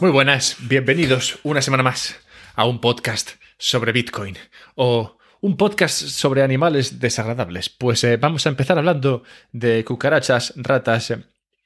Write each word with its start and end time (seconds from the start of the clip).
Muy 0.00 0.10
buenas, 0.10 0.56
bienvenidos 0.60 1.38
una 1.42 1.60
semana 1.60 1.82
más 1.82 2.16
a 2.54 2.64
un 2.64 2.80
podcast 2.80 3.32
sobre 3.58 3.92
Bitcoin 3.92 4.34
o 4.74 5.18
un 5.42 5.58
podcast 5.58 5.94
sobre 5.94 6.42
animales 6.42 7.00
desagradables. 7.00 7.68
Pues 7.68 8.02
eh, 8.04 8.16
vamos 8.16 8.46
a 8.46 8.48
empezar 8.48 8.78
hablando 8.78 9.24
de 9.52 9.84
cucarachas, 9.84 10.54
ratas 10.56 11.12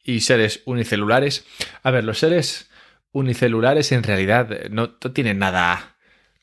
y 0.02 0.18
seres 0.18 0.62
unicelulares. 0.64 1.46
A 1.84 1.93
ver, 1.93 2.02
los 2.02 2.18
seres 2.18 2.68
unicelulares 3.12 3.93
en 3.93 4.02
realidad 4.02 4.48
no, 4.69 4.96
no 5.01 5.12
tienen 5.12 5.39
nada, 5.39 5.95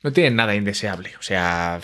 no 0.02 0.14
tienen 0.14 0.38
nada 0.38 0.56
indeseable. 0.56 1.12
O 1.20 1.22
sea, 1.22 1.82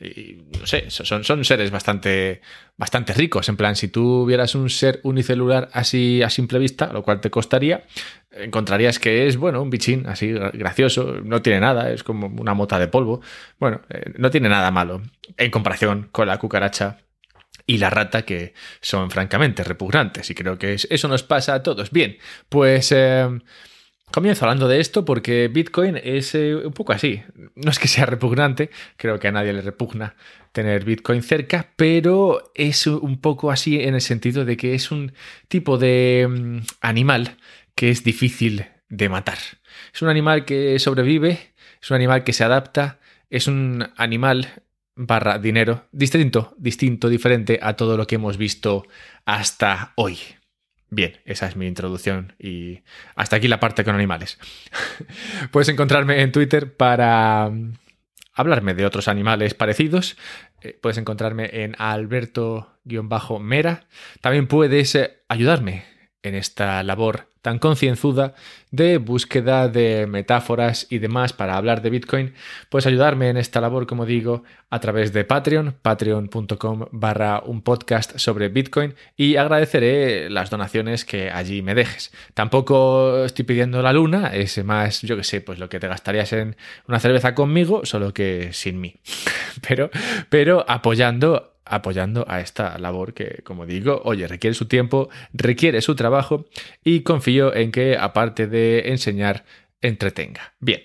no 0.00 0.66
sé, 0.66 0.90
son, 0.90 1.24
son 1.24 1.44
seres 1.44 1.70
bastante, 1.70 2.40
bastante 2.76 3.12
ricos. 3.12 3.48
En 3.48 3.56
plan, 3.56 3.76
si 3.76 3.88
tú 3.88 4.26
vieras 4.26 4.54
un 4.54 4.68
ser 4.68 5.00
unicelular 5.02 5.70
así 5.72 6.22
a 6.22 6.30
simple 6.30 6.58
vista, 6.58 6.92
lo 6.92 7.02
cual 7.02 7.20
te 7.20 7.30
costaría, 7.30 7.84
encontrarías 8.32 8.98
que 8.98 9.26
es, 9.26 9.36
bueno, 9.36 9.62
un 9.62 9.70
bichín 9.70 10.06
así 10.06 10.32
gracioso, 10.32 11.20
no 11.22 11.42
tiene 11.42 11.60
nada, 11.60 11.90
es 11.90 12.02
como 12.02 12.26
una 12.26 12.54
mota 12.54 12.78
de 12.78 12.88
polvo. 12.88 13.20
Bueno, 13.58 13.80
eh, 13.88 14.12
no 14.18 14.30
tiene 14.30 14.48
nada 14.48 14.70
malo 14.70 15.02
en 15.36 15.50
comparación 15.50 16.08
con 16.10 16.26
la 16.26 16.38
cucaracha 16.38 16.98
y 17.66 17.78
la 17.78 17.88
rata 17.88 18.22
que 18.22 18.52
son 18.80 19.10
francamente 19.10 19.64
repugnantes 19.64 20.28
y 20.28 20.34
creo 20.34 20.58
que 20.58 20.74
eso 20.74 21.08
nos 21.08 21.22
pasa 21.22 21.54
a 21.54 21.62
todos. 21.62 21.90
Bien, 21.90 22.18
pues... 22.48 22.92
Eh, 22.92 23.28
Comienzo 24.14 24.44
hablando 24.44 24.68
de 24.68 24.78
esto 24.78 25.04
porque 25.04 25.48
Bitcoin 25.48 25.96
es 25.96 26.36
eh, 26.36 26.54
un 26.54 26.72
poco 26.72 26.92
así. 26.92 27.24
No 27.56 27.72
es 27.72 27.80
que 27.80 27.88
sea 27.88 28.06
repugnante, 28.06 28.70
creo 28.96 29.18
que 29.18 29.26
a 29.26 29.32
nadie 29.32 29.52
le 29.52 29.60
repugna 29.60 30.14
tener 30.52 30.84
Bitcoin 30.84 31.20
cerca, 31.20 31.72
pero 31.74 32.52
es 32.54 32.86
un 32.86 33.20
poco 33.20 33.50
así 33.50 33.80
en 33.80 33.96
el 33.96 34.00
sentido 34.00 34.44
de 34.44 34.56
que 34.56 34.76
es 34.76 34.92
un 34.92 35.14
tipo 35.48 35.78
de 35.78 36.28
mm, 36.30 36.58
animal 36.80 37.38
que 37.74 37.90
es 37.90 38.04
difícil 38.04 38.66
de 38.88 39.08
matar. 39.08 39.38
Es 39.92 40.00
un 40.00 40.08
animal 40.08 40.44
que 40.44 40.78
sobrevive, 40.78 41.52
es 41.82 41.90
un 41.90 41.96
animal 41.96 42.22
que 42.22 42.34
se 42.34 42.44
adapta, 42.44 43.00
es 43.30 43.48
un 43.48 43.84
animal 43.96 44.62
barra 44.94 45.40
dinero 45.40 45.88
distinto, 45.90 46.54
distinto, 46.56 47.08
diferente 47.08 47.58
a 47.60 47.74
todo 47.74 47.96
lo 47.96 48.06
que 48.06 48.14
hemos 48.14 48.36
visto 48.36 48.86
hasta 49.24 49.92
hoy. 49.96 50.18
Bien, 50.94 51.18
esa 51.24 51.48
es 51.48 51.56
mi 51.56 51.66
introducción 51.66 52.34
y 52.38 52.84
hasta 53.16 53.34
aquí 53.34 53.48
la 53.48 53.58
parte 53.58 53.82
con 53.82 53.96
animales. 53.96 54.38
Puedes 55.50 55.68
encontrarme 55.68 56.22
en 56.22 56.30
Twitter 56.30 56.76
para 56.76 57.50
mm, 57.50 57.72
hablarme 58.32 58.74
de 58.74 58.86
otros 58.86 59.08
animales 59.08 59.54
parecidos. 59.54 60.16
Eh, 60.60 60.78
puedes 60.80 60.96
encontrarme 60.96 61.64
en 61.64 61.74
alberto-mera. 61.78 62.68
También 64.20 64.46
puedes 64.46 64.94
eh, 64.94 65.24
ayudarme 65.28 65.82
en 66.24 66.34
esta 66.34 66.82
labor 66.82 67.28
tan 67.44 67.58
concienzuda 67.58 68.34
de 68.70 68.96
búsqueda 68.96 69.68
de 69.68 70.06
metáforas 70.06 70.86
y 70.88 70.98
demás 70.98 71.34
para 71.34 71.58
hablar 71.58 71.82
de 71.82 71.90
Bitcoin, 71.90 72.32
puedes 72.70 72.86
ayudarme 72.86 73.28
en 73.28 73.36
esta 73.36 73.60
labor, 73.60 73.86
como 73.86 74.06
digo, 74.06 74.44
a 74.70 74.80
través 74.80 75.12
de 75.12 75.24
Patreon, 75.24 75.74
patreon.com 75.82 76.86
barra 76.90 77.42
un 77.44 77.60
podcast 77.60 78.16
sobre 78.16 78.48
Bitcoin 78.48 78.94
y 79.14 79.36
agradeceré 79.36 80.30
las 80.30 80.48
donaciones 80.48 81.04
que 81.04 81.30
allí 81.30 81.60
me 81.60 81.74
dejes. 81.74 82.12
Tampoco 82.32 83.26
estoy 83.26 83.44
pidiendo 83.44 83.82
la 83.82 83.92
luna, 83.92 84.34
es 84.34 84.64
más, 84.64 85.02
yo 85.02 85.14
que 85.14 85.24
sé, 85.24 85.42
pues 85.42 85.58
lo 85.58 85.68
que 85.68 85.78
te 85.78 85.86
gastarías 85.86 86.32
en 86.32 86.56
una 86.88 86.98
cerveza 86.98 87.34
conmigo, 87.34 87.84
solo 87.84 88.14
que 88.14 88.54
sin 88.54 88.80
mí. 88.80 88.96
Pero, 89.68 89.88
pero 90.28 90.64
apoyando 90.68 91.53
apoyando 91.64 92.24
a 92.28 92.40
esta 92.40 92.78
labor 92.78 93.14
que, 93.14 93.42
como 93.44 93.66
digo, 93.66 94.02
oye, 94.04 94.26
requiere 94.28 94.54
su 94.54 94.66
tiempo, 94.66 95.08
requiere 95.32 95.80
su 95.80 95.94
trabajo 95.94 96.46
y 96.82 97.00
confío 97.00 97.54
en 97.54 97.72
que, 97.72 97.96
aparte 97.96 98.46
de 98.46 98.90
enseñar, 98.90 99.44
entretenga. 99.80 100.54
Bien. 100.60 100.82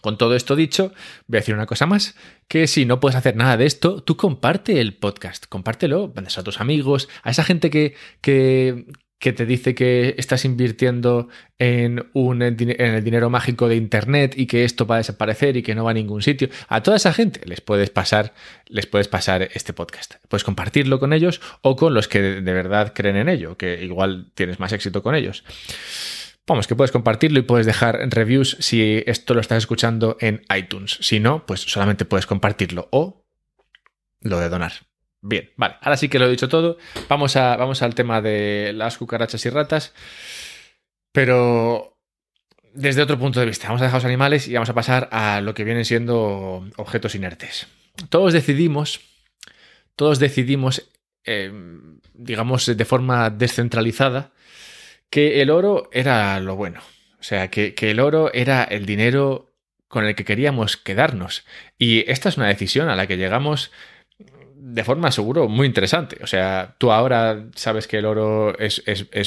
Con 0.00 0.16
todo 0.16 0.36
esto 0.36 0.54
dicho, 0.54 0.92
voy 1.26 1.38
a 1.38 1.40
decir 1.40 1.54
una 1.54 1.66
cosa 1.66 1.84
más, 1.86 2.14
que 2.46 2.68
si 2.68 2.86
no 2.86 3.00
puedes 3.00 3.16
hacer 3.16 3.34
nada 3.34 3.56
de 3.56 3.66
esto, 3.66 4.02
tú 4.02 4.16
comparte 4.16 4.80
el 4.80 4.94
podcast, 4.94 5.46
compártelo, 5.48 6.12
mandas 6.14 6.38
a 6.38 6.44
tus 6.44 6.60
amigos, 6.60 7.08
a 7.24 7.30
esa 7.30 7.42
gente 7.42 7.68
que, 7.68 7.96
que, 8.20 8.86
que 9.18 9.32
te 9.32 9.46
dice 9.46 9.74
que 9.74 10.14
estás 10.16 10.44
invirtiendo 10.44 11.28
en, 11.58 12.08
un, 12.12 12.40
en 12.42 12.80
el 12.80 13.02
dinero 13.02 13.30
mágico 13.30 13.68
de 13.68 13.74
Internet 13.74 14.34
y 14.36 14.46
que 14.46 14.64
esto 14.64 14.86
va 14.86 14.96
a 14.96 14.98
desaparecer 14.98 15.56
y 15.56 15.62
que 15.62 15.74
no 15.74 15.84
va 15.84 15.90
a 15.90 15.94
ningún 15.94 16.22
sitio. 16.22 16.48
A 16.68 16.82
toda 16.82 16.96
esa 16.96 17.12
gente 17.12 17.40
les 17.44 17.60
puedes 17.60 17.90
pasar, 17.90 18.32
les 18.66 18.86
puedes 18.86 19.08
pasar 19.08 19.48
este 19.54 19.72
podcast. 19.72 20.14
Puedes 20.28 20.44
compartirlo 20.44 21.00
con 21.00 21.12
ellos 21.12 21.40
o 21.62 21.74
con 21.74 21.94
los 21.94 22.06
que 22.06 22.20
de 22.20 22.52
verdad 22.52 22.92
creen 22.94 23.16
en 23.16 23.28
ello, 23.28 23.56
que 23.56 23.84
igual 23.84 24.30
tienes 24.34 24.60
más 24.60 24.72
éxito 24.72 25.02
con 25.02 25.16
ellos. 25.16 25.44
Vamos, 26.46 26.66
que 26.66 26.76
puedes 26.76 26.92
compartirlo 26.92 27.40
y 27.40 27.42
puedes 27.42 27.66
dejar 27.66 27.98
reviews 28.10 28.56
si 28.60 29.02
esto 29.06 29.34
lo 29.34 29.40
estás 29.40 29.58
escuchando 29.58 30.16
en 30.20 30.42
iTunes. 30.56 30.96
Si 31.00 31.20
no, 31.20 31.44
pues 31.44 31.60
solamente 31.60 32.06
puedes 32.06 32.26
compartirlo 32.26 32.88
o 32.90 33.26
lo 34.20 34.38
de 34.40 34.48
donar. 34.48 34.87
Bien, 35.20 35.50
vale, 35.56 35.76
ahora 35.80 35.96
sí 35.96 36.08
que 36.08 36.18
lo 36.18 36.26
he 36.26 36.30
dicho 36.30 36.48
todo. 36.48 36.78
Vamos, 37.08 37.36
a, 37.36 37.56
vamos 37.56 37.82
al 37.82 37.94
tema 37.94 38.20
de 38.20 38.72
las 38.74 38.98
cucarachas 38.98 39.44
y 39.46 39.50
ratas, 39.50 39.92
pero 41.12 41.98
desde 42.72 43.02
otro 43.02 43.18
punto 43.18 43.40
de 43.40 43.46
vista. 43.46 43.66
Vamos 43.66 43.82
a 43.82 43.86
dejar 43.86 43.98
los 43.98 44.04
animales 44.04 44.46
y 44.46 44.54
vamos 44.54 44.70
a 44.70 44.74
pasar 44.74 45.08
a 45.10 45.40
lo 45.40 45.54
que 45.54 45.64
vienen 45.64 45.84
siendo 45.84 46.64
objetos 46.76 47.14
inertes. 47.14 47.66
Todos 48.08 48.32
decidimos, 48.32 49.00
todos 49.96 50.20
decidimos, 50.20 50.88
eh, 51.24 51.52
digamos, 52.14 52.66
de 52.66 52.84
forma 52.84 53.30
descentralizada, 53.30 54.32
que 55.10 55.42
el 55.42 55.50
oro 55.50 55.88
era 55.92 56.38
lo 56.38 56.54
bueno. 56.54 56.80
O 57.18 57.22
sea, 57.24 57.48
que, 57.50 57.74
que 57.74 57.90
el 57.90 57.98
oro 57.98 58.32
era 58.32 58.62
el 58.62 58.86
dinero 58.86 59.52
con 59.88 60.04
el 60.04 60.14
que 60.14 60.24
queríamos 60.24 60.76
quedarnos. 60.76 61.44
Y 61.78 62.08
esta 62.10 62.28
es 62.28 62.36
una 62.36 62.46
decisión 62.46 62.88
a 62.88 62.94
la 62.94 63.08
que 63.08 63.16
llegamos 63.16 63.72
de 64.70 64.84
forma 64.84 65.10
seguro 65.10 65.48
muy 65.48 65.66
interesante. 65.66 66.18
O 66.22 66.26
sea, 66.26 66.74
tú 66.76 66.92
ahora 66.92 67.46
sabes 67.54 67.88
que 67.88 67.98
el 67.98 68.04
oro 68.04 68.56
es, 68.58 68.82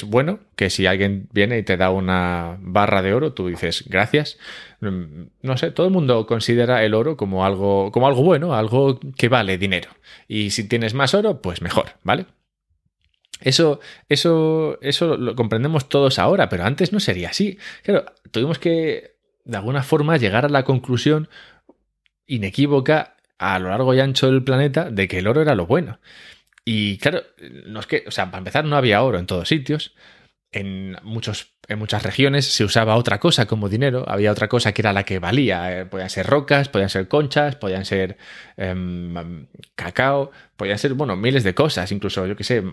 bueno, 0.06 0.40
que 0.56 0.70
si 0.70 0.86
alguien 0.86 1.28
viene 1.32 1.58
y 1.58 1.64
te 1.64 1.78
da 1.78 1.90
una 1.90 2.58
barra 2.60 3.02
de 3.02 3.14
oro, 3.14 3.34
tú 3.34 3.48
dices 3.48 3.86
gracias. 3.88 4.38
Mm, 4.82 5.24
no 5.42 5.58
sé, 5.58 5.72
todo 5.72 5.88
el 5.88 5.94
mundo 5.94 6.28
considera 6.28 6.84
el 6.84 6.94
oro 6.94 7.18
como 7.18 7.44
algo, 7.44 7.92
como 7.92 8.08
algo 8.08 8.22
bueno, 8.22 8.54
algo 8.54 9.00
que 9.18 9.30
vale 9.30 9.58
dinero. 9.58 9.90
Y 10.28 10.52
si 10.52 10.68
tienes 10.68 10.94
más 10.94 11.16
oro, 11.16 11.42
pues 11.42 11.64
mejor, 11.64 11.88
¿vale? 12.04 12.28
Eso, 13.42 13.80
eso, 14.10 14.78
eso 14.82 15.18
lo 15.18 15.36
comprendemos 15.36 15.90
todos 15.90 16.20
ahora, 16.20 16.50
pero 16.50 16.66
antes 16.66 16.94
no 16.94 17.00
sería 17.00 17.30
así. 17.30 17.58
Claro, 17.82 18.06
tuvimos 18.30 18.60
que, 18.60 19.16
de 19.44 19.58
alguna 19.58 19.82
forma, 19.82 20.18
llegar 20.18 20.46
a 20.46 20.50
la 20.50 20.64
conclusión 20.64 21.30
inequívoca 22.28 23.16
a 23.42 23.58
lo 23.58 23.70
largo 23.70 23.94
y 23.96 24.00
ancho 24.00 24.28
del 24.28 24.44
planeta 24.44 24.92
de 24.92 25.08
que 25.08 25.18
el 25.18 25.28
oro 25.28 25.42
era 25.42 25.56
lo 25.56 25.66
bueno. 25.66 26.00
Y 26.64 27.00
claro, 27.00 27.24
no 27.66 27.80
es 27.80 27.88
que, 27.88 28.04
o 28.08 28.12
sea, 28.12 28.28
para 28.28 28.38
empezar 28.38 28.66
no 28.66 28.78
había 28.78 29.02
oro 29.02 29.18
en 29.18 29.26
todos 29.26 29.48
sitios. 29.48 29.96
En, 30.52 30.96
muchos, 31.02 31.56
en 31.68 31.80
muchas 31.80 32.04
regiones 32.04 32.46
se 32.46 32.64
usaba 32.66 32.98
otra 32.98 33.20
cosa 33.20 33.48
como 33.48 33.70
dinero, 33.70 34.04
había 34.08 34.32
otra 34.32 34.48
cosa 34.48 34.74
que 34.74 34.84
era 34.84 34.94
la 34.94 35.06
que 35.06 35.18
valía. 35.18 35.80
Eh, 35.80 35.86
podían 35.88 36.12
ser 36.12 36.28
rocas, 36.28 36.70
podían 36.70 36.90
ser 36.90 37.08
conchas, 37.08 37.56
podían 37.56 37.84
ser 37.84 38.18
em, 38.58 39.48
cacao, 39.74 40.30
podían 40.56 40.78
ser, 40.78 40.94
bueno, 40.94 41.16
miles 41.16 41.44
de 41.44 41.56
cosas, 41.56 41.92
incluso, 41.92 42.28
yo 42.28 42.36
qué 42.36 42.44
sé, 42.44 42.64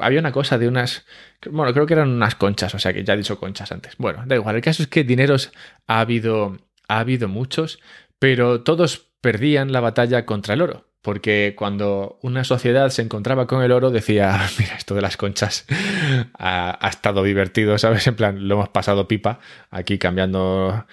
había 0.00 0.18
una 0.18 0.32
cosa 0.32 0.58
de 0.58 0.66
unas, 0.66 1.06
bueno, 1.48 1.72
creo 1.72 1.86
que 1.86 1.94
eran 1.94 2.08
unas 2.08 2.34
conchas, 2.34 2.74
o 2.74 2.80
sea 2.80 2.92
que 2.92 3.04
ya 3.04 3.14
he 3.14 3.18
dicho 3.18 3.38
conchas 3.38 3.70
antes. 3.70 3.94
Bueno, 3.98 4.24
da 4.26 4.34
igual, 4.34 4.56
el 4.56 4.62
caso 4.62 4.82
es 4.82 4.88
que 4.88 5.04
dineros 5.04 5.52
ha 5.86 6.00
habido, 6.00 6.56
ha 6.88 6.98
habido 6.98 7.28
muchos, 7.28 7.78
pero 8.18 8.62
todos 8.62 9.08
perdían 9.20 9.72
la 9.72 9.80
batalla 9.80 10.26
contra 10.26 10.54
el 10.54 10.62
oro. 10.62 10.84
Porque 11.00 11.54
cuando 11.56 12.18
una 12.22 12.42
sociedad 12.42 12.90
se 12.90 13.02
encontraba 13.02 13.46
con 13.46 13.62
el 13.62 13.70
oro, 13.70 13.90
decía, 13.90 14.36
mira, 14.58 14.74
esto 14.74 14.96
de 14.96 15.00
las 15.00 15.16
conchas 15.16 15.64
ha, 16.38 16.88
estado 16.88 17.22
divertido, 17.22 17.78
¿sabes? 17.78 18.06
En 18.08 18.16
plan, 18.16 18.48
lo 18.48 18.56
hemos 18.56 18.68
pasado 18.68 19.06
pipa 19.06 19.38
aquí 19.70 19.96
cambiando, 19.96 20.84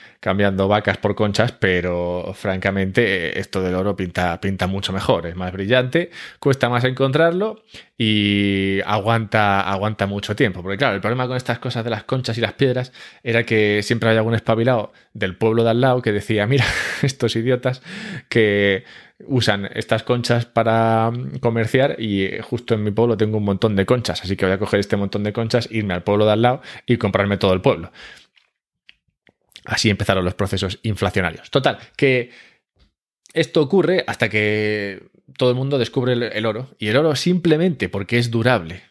vacas 0.67 0.97
por 0.97 1.15
conchas, 1.15 1.51
pero 1.53 2.33
francamente 2.35 3.39
esto 3.39 3.61
del 3.61 3.73
oro 3.73 3.95
pinta 3.95 4.39
mucho 4.67 4.93
mejor, 4.93 5.25
es 5.25 5.35
más 5.35 5.51
brillante, 5.51 6.11
cuesta 6.39 6.69
más 6.69 6.83
encontrarlo 6.83 7.63
y 7.97 8.81
aguanta, 8.85 9.61
aguanta 9.61 10.05
mucho 10.05 10.35
tiempo. 10.35 10.61
Porque 10.61 10.77
claro, 10.77 10.95
el 10.95 11.01
problema 11.01 11.27
con 11.27 11.37
estas 11.37 11.59
cosas 11.59 11.83
de 11.83 11.89
las 11.89 12.03
conchas 12.03 12.37
y 12.37 12.41
las 12.41 12.53
piedras 12.53 12.91
era 13.23 13.43
que 13.43 13.81
siempre 13.83 14.09
había 14.09 14.19
algún 14.19 14.35
espabilado 14.35 14.91
del 15.13 15.37
pueblo 15.37 15.63
de 15.63 15.69
al 15.69 15.81
lado 15.81 16.01
que 16.01 16.11
decía, 16.11 16.45
mira, 16.47 16.65
estos 17.01 17.35
idiotas 17.35 17.81
que 18.29 18.83
usan 19.27 19.69
estas 19.73 20.03
conchas 20.03 20.45
para 20.45 21.09
mm, 21.11 21.37
comerciar 21.39 21.95
y 21.99 22.29
justo 22.41 22.73
en 22.73 22.83
mi 22.83 22.91
pueblo 22.91 23.15
tengo 23.15 23.37
un 23.37 23.45
montón 23.45 23.75
de 23.75 23.85
conchas, 23.85 24.21
así 24.21 24.35
que 24.35 24.45
voy 24.45 24.53
a 24.53 24.59
coger 24.59 24.81
este 24.81 24.97
montón 24.97 25.23
de 25.23 25.31
conchas, 25.31 25.69
irme 25.71 25.93
al 25.93 26.03
pueblo 26.03 26.25
de 26.25 26.33
al 26.33 26.41
lado 26.41 26.61
y 26.85 26.97
comprarme 26.97 27.37
todo 27.37 27.53
el 27.53 27.61
pueblo. 27.61 27.91
Así 29.63 29.89
empezaron 29.89 30.25
los 30.25 30.35
procesos 30.35 30.79
inflacionarios. 30.83 31.49
Total, 31.49 31.79
que 31.95 32.29
esto 33.33 33.61
ocurre 33.61 34.03
hasta 34.05 34.29
que 34.29 35.09
todo 35.37 35.49
el 35.49 35.55
mundo 35.55 35.77
descubre 35.77 36.13
el, 36.13 36.45
oro 36.45 36.75
y 36.79 36.87
el 36.87 36.97
oro 36.97 37.15
simplemente 37.15 37.89
porque 37.89 38.17
es 38.17 38.31
durable 38.31 38.83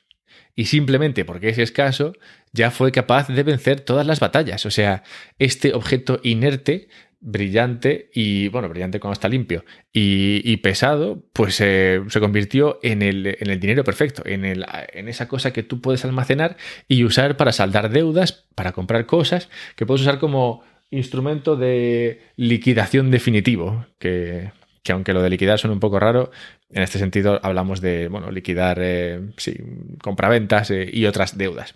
y 0.56 0.66
simplemente 0.66 1.24
porque 1.24 1.48
es 1.48 1.58
escaso, 1.58 2.12
ya 2.52 2.70
fue 2.70 2.92
capaz 2.92 3.28
de 3.28 3.42
vencer 3.42 3.80
todas 3.80 4.06
las 4.06 4.20
batallas. 4.20 4.66
O 4.66 4.70
sea, 4.70 5.02
este 5.38 5.74
objeto 5.74 6.20
inerte 6.22 6.88
brillante 7.20 8.10
y, 8.12 8.48
bueno, 8.48 8.68
brillante 8.68 9.00
cuando 9.00 9.14
está 9.14 9.28
limpio 9.28 9.64
y, 9.92 10.56
pesado, 10.58 11.24
pues 11.32 11.60
eh, 11.60 12.02
se 12.08 12.20
convirtió 12.20 12.78
en 12.82 13.02
el, 13.02 13.26
en 13.40 13.50
el, 13.50 13.58
dinero 13.58 13.82
perfecto, 13.82 14.22
en, 14.26 14.44
el, 14.44 14.64
en 14.92 15.08
esa 15.08 15.26
cosa 15.26 15.52
que 15.52 15.62
tú 15.62 15.80
puedes 15.80 16.04
almacenar 16.04 16.56
y 16.86 17.02
usar 17.02 17.36
para 17.36 17.52
saldar 17.52 17.90
deudas, 17.90 18.44
para 18.54 18.72
comprar 18.72 19.06
cosas, 19.06 19.48
que 19.74 19.86
puedes 19.86 20.02
usar 20.02 20.18
como 20.18 20.62
instrumento 20.90 21.56
de 21.56 22.20
liquidación 22.36 23.10
definitivo, 23.10 23.86
que, 23.98 24.52
que 24.84 24.92
aunque 24.92 25.14
lo 25.14 25.22
de 25.22 25.30
liquidar 25.30 25.58
suena 25.58 25.74
un 25.74 25.80
poco 25.80 25.98
raro, 25.98 26.30
en 26.70 26.82
este 26.82 26.98
sentido 26.98 27.40
hablamos 27.42 27.80
de, 27.80 28.06
bueno, 28.08 28.30
liquidar, 28.30 28.78
eh, 28.80 29.20
sí, 29.38 29.56
compraventas 30.02 30.70
eh, 30.70 30.88
y 30.92 31.06
otras 31.06 31.36
deudas. 31.36 31.74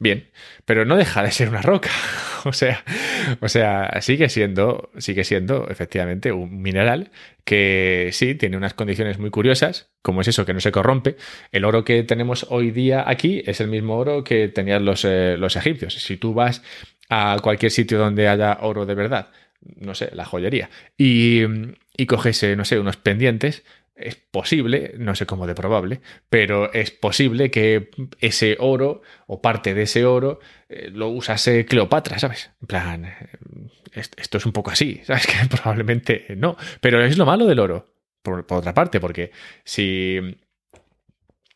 Bien, 0.00 0.28
pero 0.64 0.84
no 0.84 0.96
deja 0.96 1.22
de 1.22 1.30
ser 1.30 1.48
una 1.48 1.62
roca. 1.62 1.90
o 2.44 2.52
sea, 2.52 2.84
o 3.40 3.48
sea, 3.48 4.00
sigue 4.00 4.28
siendo, 4.28 4.90
sigue 4.98 5.24
siendo 5.24 5.68
efectivamente 5.68 6.32
un 6.32 6.60
mineral 6.60 7.10
que 7.44 8.10
sí 8.12 8.34
tiene 8.34 8.56
unas 8.56 8.74
condiciones 8.74 9.18
muy 9.18 9.30
curiosas, 9.30 9.90
como 10.02 10.20
es 10.20 10.28
eso 10.28 10.44
que 10.44 10.54
no 10.54 10.60
se 10.60 10.72
corrompe. 10.72 11.16
El 11.52 11.64
oro 11.64 11.84
que 11.84 12.02
tenemos 12.02 12.46
hoy 12.50 12.72
día 12.72 13.04
aquí 13.08 13.42
es 13.46 13.60
el 13.60 13.68
mismo 13.68 13.96
oro 13.96 14.24
que 14.24 14.48
tenían 14.48 14.84
los, 14.84 15.04
eh, 15.04 15.36
los 15.38 15.56
egipcios. 15.56 15.94
Si 15.94 16.16
tú 16.16 16.34
vas 16.34 16.62
a 17.08 17.36
cualquier 17.42 17.70
sitio 17.70 17.98
donde 17.98 18.28
haya 18.28 18.58
oro 18.62 18.84
de 18.84 18.94
verdad, 18.94 19.30
no 19.76 19.94
sé, 19.94 20.10
la 20.12 20.24
joyería, 20.24 20.70
y, 20.96 21.42
y 21.98 22.06
coges, 22.06 22.42
no 22.56 22.64
sé, 22.64 22.78
unos 22.78 22.96
pendientes, 22.96 23.64
es 23.98 24.14
posible, 24.14 24.94
no 24.96 25.14
sé 25.16 25.26
cómo 25.26 25.46
de 25.46 25.54
probable, 25.54 26.00
pero 26.30 26.72
es 26.72 26.92
posible 26.92 27.50
que 27.50 27.90
ese 28.20 28.56
oro 28.60 29.02
o 29.26 29.42
parte 29.42 29.74
de 29.74 29.82
ese 29.82 30.04
oro 30.04 30.38
eh, 30.68 30.90
lo 30.92 31.08
usase 31.08 31.66
Cleopatra, 31.66 32.18
¿sabes? 32.20 32.52
En 32.62 32.66
plan, 32.68 33.04
eh, 33.04 33.28
esto 33.92 34.38
es 34.38 34.46
un 34.46 34.52
poco 34.52 34.70
así, 34.70 35.00
¿sabes? 35.04 35.26
Que 35.26 35.34
probablemente 35.48 36.26
no, 36.36 36.56
pero 36.80 37.04
es 37.04 37.18
lo 37.18 37.26
malo 37.26 37.46
del 37.46 37.58
oro, 37.58 37.86
por, 38.22 38.46
otra 38.48 38.72
parte, 38.72 39.00
porque 39.00 39.32
si... 39.64 40.18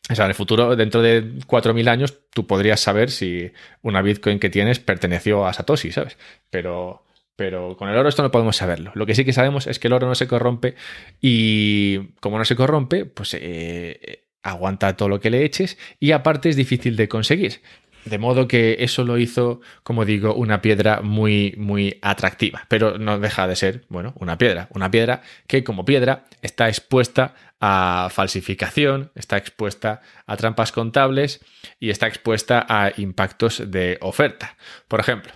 O 0.09 0.15
sea, 0.15 0.25
en 0.25 0.31
el 0.31 0.35
futuro, 0.35 0.75
dentro 0.75 1.01
de 1.01 1.23
4.000 1.47 1.87
años, 1.87 2.27
tú 2.31 2.45
podrías 2.45 2.81
saber 2.81 3.09
si 3.09 3.53
una 3.81 4.01
Bitcoin 4.01 4.37
que 4.37 4.49
tienes 4.49 4.79
perteneció 4.79 5.47
a 5.47 5.53
Satoshi, 5.53 5.93
¿sabes? 5.93 6.17
Pero 6.49 7.05
pero 7.35 7.75
con 7.77 7.89
el 7.89 7.97
oro 7.97 8.09
esto 8.09 8.23
no 8.23 8.31
podemos 8.31 8.55
saberlo. 8.55 8.91
Lo 8.95 9.05
que 9.05 9.15
sí 9.15 9.25
que 9.25 9.33
sabemos 9.33 9.67
es 9.67 9.79
que 9.79 9.87
el 9.87 9.93
oro 9.93 10.07
no 10.07 10.15
se 10.15 10.27
corrompe 10.27 10.75
y 11.21 12.13
como 12.19 12.37
no 12.37 12.45
se 12.45 12.55
corrompe, 12.55 13.05
pues 13.05 13.35
eh, 13.39 14.25
aguanta 14.43 14.95
todo 14.95 15.09
lo 15.09 15.19
que 15.19 15.29
le 15.29 15.43
eches 15.43 15.77
y 15.99 16.11
aparte 16.11 16.49
es 16.49 16.55
difícil 16.55 16.95
de 16.95 17.07
conseguir. 17.07 17.61
De 18.05 18.17
modo 18.17 18.49
que 18.49 18.77
eso 18.79 19.05
lo 19.05 19.17
hizo, 19.17 19.61
como 19.83 20.03
digo, 20.03 20.35
una 20.35 20.61
piedra 20.61 20.99
muy, 21.01 21.55
muy 21.57 21.99
atractiva. 22.01 22.65
Pero 22.67 22.97
no 22.97 23.17
deja 23.17 23.47
de 23.47 23.55
ser, 23.55 23.85
bueno, 23.87 24.13
una 24.19 24.37
piedra. 24.37 24.67
Una 24.71 24.91
piedra 24.91 25.21
que 25.47 25.63
como 25.63 25.85
piedra 25.85 26.25
está 26.41 26.67
expuesta 26.67 27.33
a 27.61 28.09
falsificación, 28.11 29.11
está 29.15 29.37
expuesta 29.37 30.01
a 30.27 30.35
trampas 30.35 30.73
contables 30.73 31.45
y 31.79 31.91
está 31.91 32.07
expuesta 32.07 32.65
a 32.67 32.91
impactos 32.97 33.71
de 33.71 33.97
oferta. 34.01 34.57
Por 34.89 34.99
ejemplo, 34.99 35.31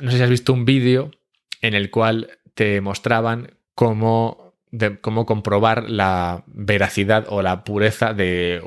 no 0.00 0.10
sé 0.10 0.16
si 0.16 0.22
has 0.22 0.30
visto 0.30 0.52
un 0.52 0.64
vídeo 0.64 1.10
en 1.62 1.74
el 1.74 1.90
cual 1.90 2.38
te 2.54 2.80
mostraban 2.80 3.52
cómo, 3.74 4.54
cómo 5.00 5.26
comprobar 5.26 5.88
la 5.88 6.44
veracidad 6.46 7.26
o 7.28 7.42
la 7.42 7.64
pureza 7.64 8.14
de, 8.14 8.60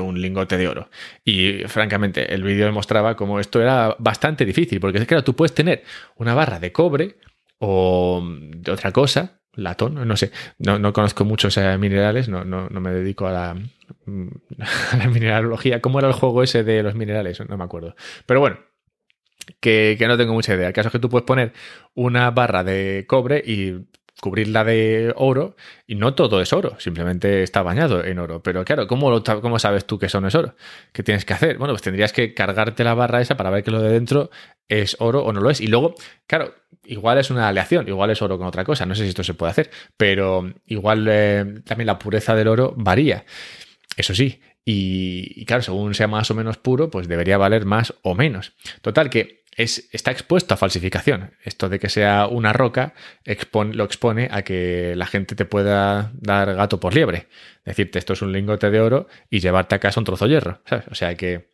un 0.00 0.20
lingote 0.20 0.56
de 0.56 0.68
oro. 0.68 0.90
Y 1.24 1.64
francamente, 1.66 2.34
el 2.34 2.42
vídeo 2.42 2.70
mostraba 2.72 3.16
cómo 3.16 3.40
esto 3.40 3.60
era 3.60 3.96
bastante 3.98 4.44
difícil, 4.44 4.80
porque 4.80 5.04
claro, 5.06 5.24
tú 5.24 5.34
puedes 5.34 5.54
tener 5.54 5.82
una 6.16 6.34
barra 6.34 6.60
de 6.60 6.72
cobre 6.72 7.16
o 7.58 8.22
de 8.22 8.70
otra 8.70 8.92
cosa, 8.92 9.40
latón, 9.54 10.06
no 10.06 10.16
sé, 10.16 10.30
no, 10.58 10.92
conozco 10.92 11.24
muchos 11.24 11.58
minerales, 11.78 12.28
no, 12.28 12.44
no, 12.44 12.68
me 12.68 12.90
dedico 12.90 13.26
a 13.26 13.32
la, 13.32 13.50
a 14.92 14.96
la 14.96 15.08
mineralogía. 15.08 15.80
¿Cómo 15.80 15.98
era 15.98 16.08
el 16.08 16.14
juego 16.14 16.42
ese 16.42 16.62
de 16.64 16.82
los 16.82 16.94
minerales? 16.94 17.40
No 17.48 17.56
me 17.56 17.64
acuerdo. 17.64 17.94
Pero 18.26 18.40
bueno, 18.40 18.58
que, 19.60 19.96
no 20.06 20.16
tengo 20.16 20.34
mucha 20.34 20.54
idea. 20.54 20.68
El 20.68 20.72
caso 20.72 20.88
es 20.88 20.92
que 20.92 20.98
tú 20.98 21.08
puedes 21.08 21.26
poner 21.26 21.52
una 21.94 22.30
barra 22.30 22.64
de 22.64 23.04
cobre 23.08 23.42
y 23.44 23.86
cubrirla 24.20 24.64
de 24.64 25.14
oro 25.16 25.56
y 25.86 25.94
no 25.94 26.14
todo 26.14 26.42
es 26.42 26.52
oro, 26.52 26.78
simplemente 26.78 27.42
está 27.42 27.62
bañado 27.62 28.04
en 28.04 28.18
oro. 28.18 28.42
Pero 28.42 28.64
claro, 28.64 28.86
¿cómo, 28.86 29.22
¿cómo 29.22 29.58
sabes 29.58 29.86
tú 29.86 29.98
que 29.98 30.06
eso 30.06 30.20
no 30.20 30.28
es 30.28 30.34
oro? 30.34 30.54
¿Qué 30.92 31.02
tienes 31.02 31.24
que 31.24 31.32
hacer? 31.32 31.56
Bueno, 31.58 31.72
pues 31.72 31.82
tendrías 31.82 32.12
que 32.12 32.34
cargarte 32.34 32.84
la 32.84 32.94
barra 32.94 33.20
esa 33.20 33.36
para 33.36 33.50
ver 33.50 33.64
que 33.64 33.70
lo 33.70 33.80
de 33.80 33.90
dentro 33.92 34.30
es 34.68 34.96
oro 35.00 35.24
o 35.24 35.32
no 35.32 35.40
lo 35.40 35.50
es. 35.50 35.60
Y 35.60 35.68
luego, 35.68 35.94
claro, 36.26 36.54
igual 36.84 37.18
es 37.18 37.30
una 37.30 37.48
aleación, 37.48 37.88
igual 37.88 38.10
es 38.10 38.20
oro 38.20 38.36
con 38.36 38.46
otra 38.46 38.64
cosa, 38.64 38.84
no 38.84 38.94
sé 38.94 39.04
si 39.04 39.08
esto 39.08 39.24
se 39.24 39.34
puede 39.34 39.52
hacer, 39.52 39.70
pero 39.96 40.52
igual 40.66 41.06
eh, 41.10 41.62
también 41.64 41.86
la 41.86 41.98
pureza 41.98 42.34
del 42.34 42.48
oro 42.48 42.74
varía. 42.76 43.24
Eso 43.96 44.14
sí, 44.14 44.40
y, 44.64 45.44
claro, 45.46 45.62
según 45.62 45.94
sea 45.94 46.06
más 46.06 46.30
o 46.30 46.34
menos 46.34 46.58
puro, 46.58 46.90
pues 46.90 47.08
debería 47.08 47.38
valer 47.38 47.64
más 47.64 47.94
o 48.02 48.14
menos. 48.14 48.52
Total, 48.82 49.10
que 49.10 49.39
es, 49.56 49.88
está 49.92 50.10
expuesto 50.10 50.54
a 50.54 50.56
falsificación. 50.56 51.32
Esto 51.44 51.68
de 51.68 51.78
que 51.78 51.88
sea 51.88 52.26
una 52.26 52.52
roca 52.52 52.94
lo 53.72 53.84
expone 53.84 54.28
a 54.30 54.42
que 54.42 54.94
la 54.96 55.06
gente 55.06 55.34
te 55.34 55.44
pueda 55.44 56.12
dar 56.14 56.54
gato 56.54 56.80
por 56.80 56.94
liebre. 56.94 57.28
Decirte 57.64 57.98
esto 57.98 58.12
es 58.12 58.22
un 58.22 58.32
lingote 58.32 58.70
de 58.70 58.80
oro 58.80 59.06
y 59.28 59.40
llevarte 59.40 59.74
a 59.74 59.78
casa 59.78 60.00
un 60.00 60.04
trozo 60.04 60.26
de 60.26 60.30
hierro. 60.30 60.62
O 60.90 60.94
sea 60.94 61.14
que 61.14 61.50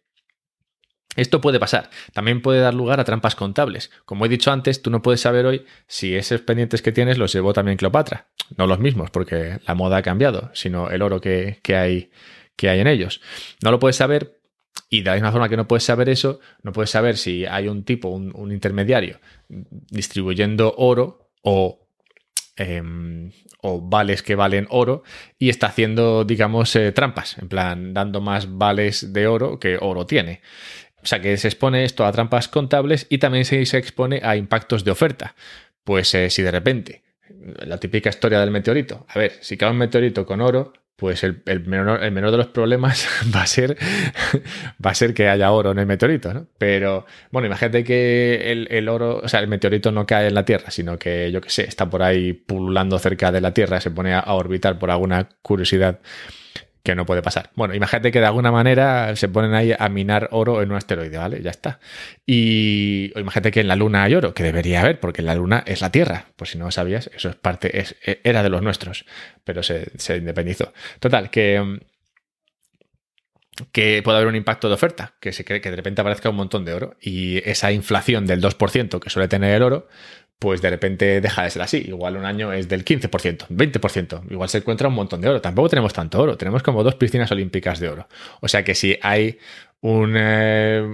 esto 1.16 1.40
puede 1.40 1.58
pasar. 1.58 1.90
También 2.12 2.42
puede 2.42 2.60
dar 2.60 2.74
lugar 2.74 3.00
a 3.00 3.04
trampas 3.04 3.34
contables. 3.34 3.90
Como 4.04 4.26
he 4.26 4.28
dicho 4.28 4.52
antes, 4.52 4.82
tú 4.82 4.90
no 4.90 5.00
puedes 5.00 5.22
saber 5.22 5.46
hoy 5.46 5.64
si 5.86 6.14
esos 6.14 6.42
pendientes 6.42 6.82
que 6.82 6.92
tienes 6.92 7.16
los 7.16 7.32
llevó 7.32 7.54
también 7.54 7.78
Cleopatra. 7.78 8.26
No 8.56 8.66
los 8.66 8.78
mismos, 8.78 9.10
porque 9.10 9.58
la 9.66 9.74
moda 9.74 9.96
ha 9.96 10.02
cambiado, 10.02 10.50
sino 10.52 10.90
el 10.90 11.02
oro 11.02 11.20
que 11.20 11.58
hay 11.68 12.10
que 12.56 12.70
hay 12.70 12.80
en 12.80 12.86
ellos. 12.86 13.20
No 13.62 13.70
lo 13.70 13.78
puedes 13.78 13.96
saber 13.96 14.35
y 14.88 15.02
de 15.02 15.10
la 15.10 15.14
misma 15.14 15.32
forma 15.32 15.48
que 15.48 15.56
no 15.56 15.66
puedes 15.66 15.84
saber 15.84 16.08
eso, 16.08 16.40
no 16.62 16.72
puedes 16.72 16.90
saber 16.90 17.16
si 17.16 17.44
hay 17.44 17.68
un 17.68 17.84
tipo, 17.84 18.08
un, 18.08 18.52
intermediario 18.52 19.20
distribuyendo 19.48 20.74
oro 20.76 21.30
o, 21.42 21.88
em, 22.56 23.32
o, 23.62 23.80
vales 23.80 24.22
que 24.22 24.36
valen 24.36 24.66
oro 24.70 25.02
y 25.38 25.48
está 25.48 25.68
haciendo, 25.68 26.24
digamos, 26.24 26.74
eh, 26.76 26.92
trampas, 26.92 27.38
en 27.38 27.48
plan, 27.48 27.94
dando 27.94 28.20
más 28.20 28.56
vales 28.56 29.12
de 29.12 29.26
oro 29.26 29.58
que 29.58 29.78
oro 29.80 30.06
tiene. 30.06 30.40
O 31.02 31.06
sea 31.06 31.20
que 31.20 31.36
se 31.36 31.48
expone 31.48 31.84
esto 31.84 32.04
a 32.04 32.12
trampas 32.12 32.48
contables 32.48 33.06
y 33.10 33.18
también 33.18 33.44
se, 33.44 33.64
se 33.66 33.78
expone 33.78 34.20
a 34.22 34.36
impactos 34.36 34.84
de 34.84 34.90
oferta. 34.90 35.34
Pues 35.84 36.12
eh, 36.14 36.30
si 36.30 36.42
de 36.42 36.50
repente, 36.50 37.04
la 37.64 37.78
típica 37.78 38.10
historia 38.10 38.40
del 38.40 38.50
meteorito, 38.50 39.06
a 39.08 39.18
ver, 39.18 39.32
si 39.40 39.56
cae 39.56 39.70
un 39.70 39.78
meteorito 39.78 40.26
con 40.26 40.40
oro, 40.40 40.72
pues 40.96 41.22
el, 41.24 41.42
menor, 41.66 42.02
el, 42.02 42.10
menor, 42.10 42.30
de 42.30 42.38
los 42.38 42.46
problemas 42.46 43.06
va 43.34 43.42
a 43.42 43.46
ser 43.46 43.76
va 44.84 44.90
a 44.90 44.94
ser 44.94 45.12
que 45.12 45.28
haya 45.28 45.52
oro 45.52 45.72
en 45.72 45.78
el 45.78 45.86
meteorito, 45.86 46.32
¿no? 46.32 46.46
Pero 46.58 47.06
bueno, 47.30 47.46
imagínate 47.46 47.84
que 47.84 48.50
el, 48.50 48.88
oro, 48.88 49.20
o 49.22 49.28
sea, 49.28 49.40
el 49.40 49.48
meteorito 49.48 49.92
no 49.92 50.06
cae 50.06 50.28
en 50.28 50.34
la 50.34 50.44
Tierra, 50.44 50.70
sino 50.70 50.98
que 50.98 51.30
yo 51.30 51.40
qué 51.40 51.50
sé, 51.50 51.64
está 51.64 51.88
por 51.88 52.02
ahí 52.02 52.32
pululando 52.32 52.98
cerca 52.98 53.30
de 53.30 53.42
la 53.42 53.52
Tierra, 53.52 53.80
se 53.80 53.90
pone 53.90 54.14
a 54.14 54.22
orbitar 54.32 54.78
por 54.78 54.90
alguna 54.90 55.28
curiosidad 55.42 56.00
que 56.86 56.94
no 56.94 57.04
puede 57.04 57.20
pasar. 57.20 57.50
Bueno, 57.56 57.74
imagínate 57.74 58.12
que 58.12 58.20
de 58.20 58.26
alguna 58.26 58.52
manera 58.52 59.16
se 59.16 59.28
ponen 59.28 59.54
ahí 59.54 59.74
a 59.76 59.88
minar 59.88 60.28
oro 60.30 60.62
en 60.62 60.70
un 60.70 60.76
asteroide, 60.76 61.18
¿vale? 61.18 61.42
Ya 61.42 61.50
está. 61.50 61.80
Y 62.24 63.12
imagínate 63.16 63.50
que 63.50 63.60
en 63.60 63.68
la 63.68 63.74
Luna 63.74 64.04
hay 64.04 64.14
oro, 64.14 64.32
que 64.32 64.44
debería 64.44 64.82
haber, 64.82 65.00
porque 65.00 65.20
la 65.20 65.34
Luna 65.34 65.64
es 65.66 65.80
la 65.80 65.90
Tierra. 65.90 66.26
Pues 66.36 66.50
si 66.50 66.58
no 66.58 66.70
sabías, 66.70 67.10
eso 67.12 67.28
es 67.28 67.34
parte, 67.34 67.80
es, 67.80 67.96
era 68.02 68.44
de 68.44 68.50
los 68.50 68.62
nuestros, 68.62 69.04
pero 69.42 69.64
se, 69.64 69.90
independizó. 70.16 70.72
Total, 71.00 71.28
que 71.28 71.80
que 73.72 74.02
puede 74.04 74.18
haber 74.18 74.28
un 74.28 74.36
impacto 74.36 74.68
de 74.68 74.74
oferta, 74.74 75.14
que 75.18 75.32
se 75.32 75.44
cree 75.44 75.62
que 75.62 75.70
de 75.70 75.76
repente 75.76 76.02
aparezca 76.02 76.28
un 76.28 76.36
montón 76.36 76.66
de 76.66 76.74
oro 76.74 76.96
y 77.00 77.38
esa 77.48 77.72
inflación 77.72 78.26
del 78.26 78.42
2% 78.42 79.00
que 79.00 79.08
suele 79.08 79.28
tener 79.28 79.54
el 79.54 79.62
oro, 79.62 79.88
pues 80.38 80.60
de 80.60 80.70
repente 80.70 81.20
deja 81.20 81.44
de 81.44 81.50
ser 81.50 81.62
así. 81.62 81.78
Igual 81.86 82.16
un 82.16 82.24
año 82.24 82.52
es 82.52 82.68
del 82.68 82.84
15%, 82.84 83.48
20%. 83.48 84.30
Igual 84.30 84.48
se 84.48 84.58
encuentra 84.58 84.88
un 84.88 84.94
montón 84.94 85.20
de 85.20 85.28
oro. 85.28 85.40
Tampoco 85.40 85.70
tenemos 85.70 85.92
tanto 85.92 86.20
oro. 86.20 86.36
Tenemos 86.36 86.62
como 86.62 86.82
dos 86.82 86.94
piscinas 86.96 87.30
olímpicas 87.32 87.80
de 87.80 87.88
oro. 87.88 88.08
O 88.40 88.48
sea 88.48 88.62
que 88.62 88.74
si 88.74 88.98
hay 89.02 89.38
un, 89.80 90.14
eh, 90.16 90.86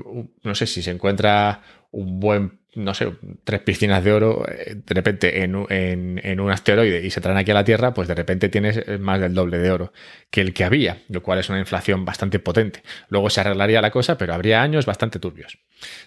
no 0.43 0.55
sé, 0.55 0.67
si 0.67 0.83
se 0.83 0.91
encuentra 0.93 1.63
un 1.91 2.21
buen, 2.21 2.61
no 2.75 2.95
sé, 2.95 3.13
tres 3.45 3.61
piscinas 3.63 4.05
de 4.05 4.13
oro 4.13 4.45
eh, 4.49 4.77
de 4.77 4.95
repente 4.95 5.43
en, 5.43 5.67
en, 5.69 6.41
un 6.41 6.51
asteroide 6.51 7.05
y 7.05 7.11
se 7.11 7.21
traen 7.21 7.37
aquí 7.37 7.51
a 7.51 7.55
la 7.55 7.65
Tierra, 7.65 7.93
pues 7.93 8.09
de 8.09 8.15
repente 8.15 8.49
tienes 8.49 9.01
más 9.01 9.21
del 9.21 9.35
doble 9.35 9.59
de 9.59 9.71
oro 9.71 9.93
que 10.31 10.41
el 10.41 10.55
que 10.55 10.65
había, 10.65 11.03
lo 11.09 11.23
cual 11.23 11.41
es 11.41 11.51
una 11.51 11.59
inflación 11.59 12.05
bastante 12.05 12.39
potente. 12.39 12.83
Luego 13.09 13.29
se 13.29 13.41
arreglaría 13.41 13.83
la 13.83 13.91
cosa, 13.91 14.17
pero 14.17 14.35
habría 14.35 14.63
años 14.63 14.87
bastante 14.87 15.19
turbios. 15.19 15.59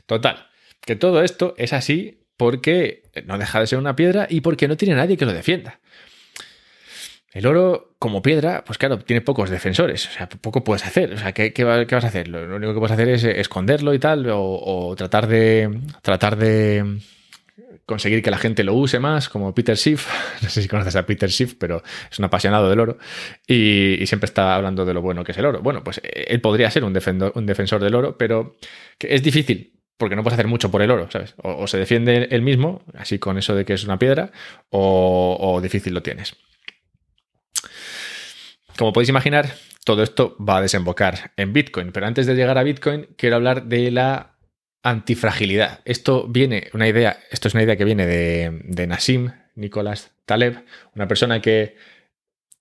Total, 0.06 0.48
que 0.82 0.96
todo 0.96 1.22
esto 1.22 1.54
es 1.58 1.74
así 1.74 2.25
porque 2.38 3.04
no 3.26 3.38
deja 3.38 3.60
de 3.60 3.68
ser 3.68 3.80
una 3.80 3.96
piedra 3.96 4.28
y 4.30 4.42
porque 4.42 4.68
no 4.68 4.78
tiene 4.78 4.96
nadie 4.96 5.18
que 5.18 5.26
lo 5.26 5.34
defienda. 5.34 5.80
El 7.36 7.48
oro, 7.48 7.96
como 8.00 8.22
piedra, 8.22 8.64
pues 8.66 8.78
claro, 8.78 8.98
tiene 9.00 9.20
pocos 9.20 9.50
defensores. 9.50 10.08
O 10.08 10.12
sea, 10.12 10.30
poco 10.30 10.64
puedes 10.64 10.86
hacer. 10.86 11.14
O 11.14 11.18
sea, 11.18 11.34
¿qué, 11.34 11.52
qué, 11.52 11.66
vas 11.66 12.06
a 12.06 12.08
hacer? 12.08 12.30
Lo 12.30 12.56
único 12.56 12.74
que 12.74 12.80
puedes 12.80 12.94
hacer 12.94 13.10
es 13.10 13.26
esconderlo 13.26 13.94
y 13.94 14.00
tal, 14.00 14.26
o, 14.32 14.96
tratar 14.98 15.28
de. 15.28 15.82
tratar 16.02 16.38
de 16.38 17.02
conseguir 17.86 18.24
que 18.24 18.32
la 18.32 18.38
gente 18.38 18.64
lo 18.64 18.74
use 18.74 19.00
más, 19.00 19.28
como 19.28 19.54
Peter 19.54 19.76
Schiff. 19.76 20.08
No 20.44 20.50
sé 20.50 20.62
si 20.62 20.70
conoces 20.70 20.96
a 20.96 21.06
Peter 21.06 21.30
Schiff, 21.30 21.56
pero 21.60 21.84
es 22.10 22.18
un 22.20 22.26
apasionado 22.26 22.70
del 22.70 22.80
oro 22.80 22.98
y, 23.46 24.06
siempre 24.06 24.26
está 24.26 24.56
hablando 24.56 24.86
de 24.86 24.94
lo 24.94 25.02
bueno 25.02 25.26
que 25.26 25.34
es 25.34 25.38
el 25.38 25.46
oro. 25.46 25.62
Bueno, 25.62 25.84
pues 25.84 26.00
eh, 26.04 26.28
él 26.30 26.40
podría 26.40 26.72
ser 26.72 26.86
un, 26.86 26.98
un 27.34 27.46
defensor 27.46 27.84
del 27.84 27.96
oro, 27.96 28.18
pero 28.18 28.56
es 28.98 29.22
difícil 29.22 29.75
porque 29.98 30.16
no 30.16 30.24
puedes 30.24 30.36
hacer 30.36 30.48
mucho 30.48 30.72
por 30.72 30.82
el 30.82 30.92
oro, 30.92 31.10
¿sabes? 31.10 31.36
O, 31.38 31.68
se 31.68 31.78
defiende 31.78 32.28
él 32.32 32.42
mismo, 32.42 32.84
así 32.96 33.20
con 33.20 33.38
eso 33.38 33.56
de 33.56 33.66
que 33.66 33.74
es 33.74 33.84
una 33.84 34.00
piedra, 34.00 34.32
o, 34.70 35.60
difícil 35.62 35.94
lo 35.94 36.04
tienes. 36.04 36.36
Como 38.78 38.92
podéis 38.92 39.10
imaginar, 39.10 39.54
todo 39.86 40.04
esto 40.04 40.36
va 40.38 40.58
a 40.58 40.62
desembocar 40.62 41.32
en 41.38 41.54
Bitcoin, 41.54 41.92
pero 41.92 42.08
antes 42.08 42.26
de 42.26 42.36
llegar 42.36 42.58
a 42.58 42.64
Bitcoin, 42.64 43.08
quiero 43.18 43.38
hablar 43.38 43.66
de 43.66 43.90
la 43.92 44.36
antifragilidad. 44.84 45.80
Esto 45.86 46.28
viene, 46.28 46.70
una 46.74 46.88
idea, 46.88 47.20
esto 47.32 47.48
es 47.48 47.54
una 47.54 47.64
idea 47.64 47.78
que 47.78 47.86
viene 47.86 48.06
de, 48.06 48.62
de 48.66 48.88
Nassim 48.88 49.32
Nicolás 49.56 50.12
Taleb, 50.26 50.66
una 50.94 51.08
persona 51.08 51.42
que 51.42 51.78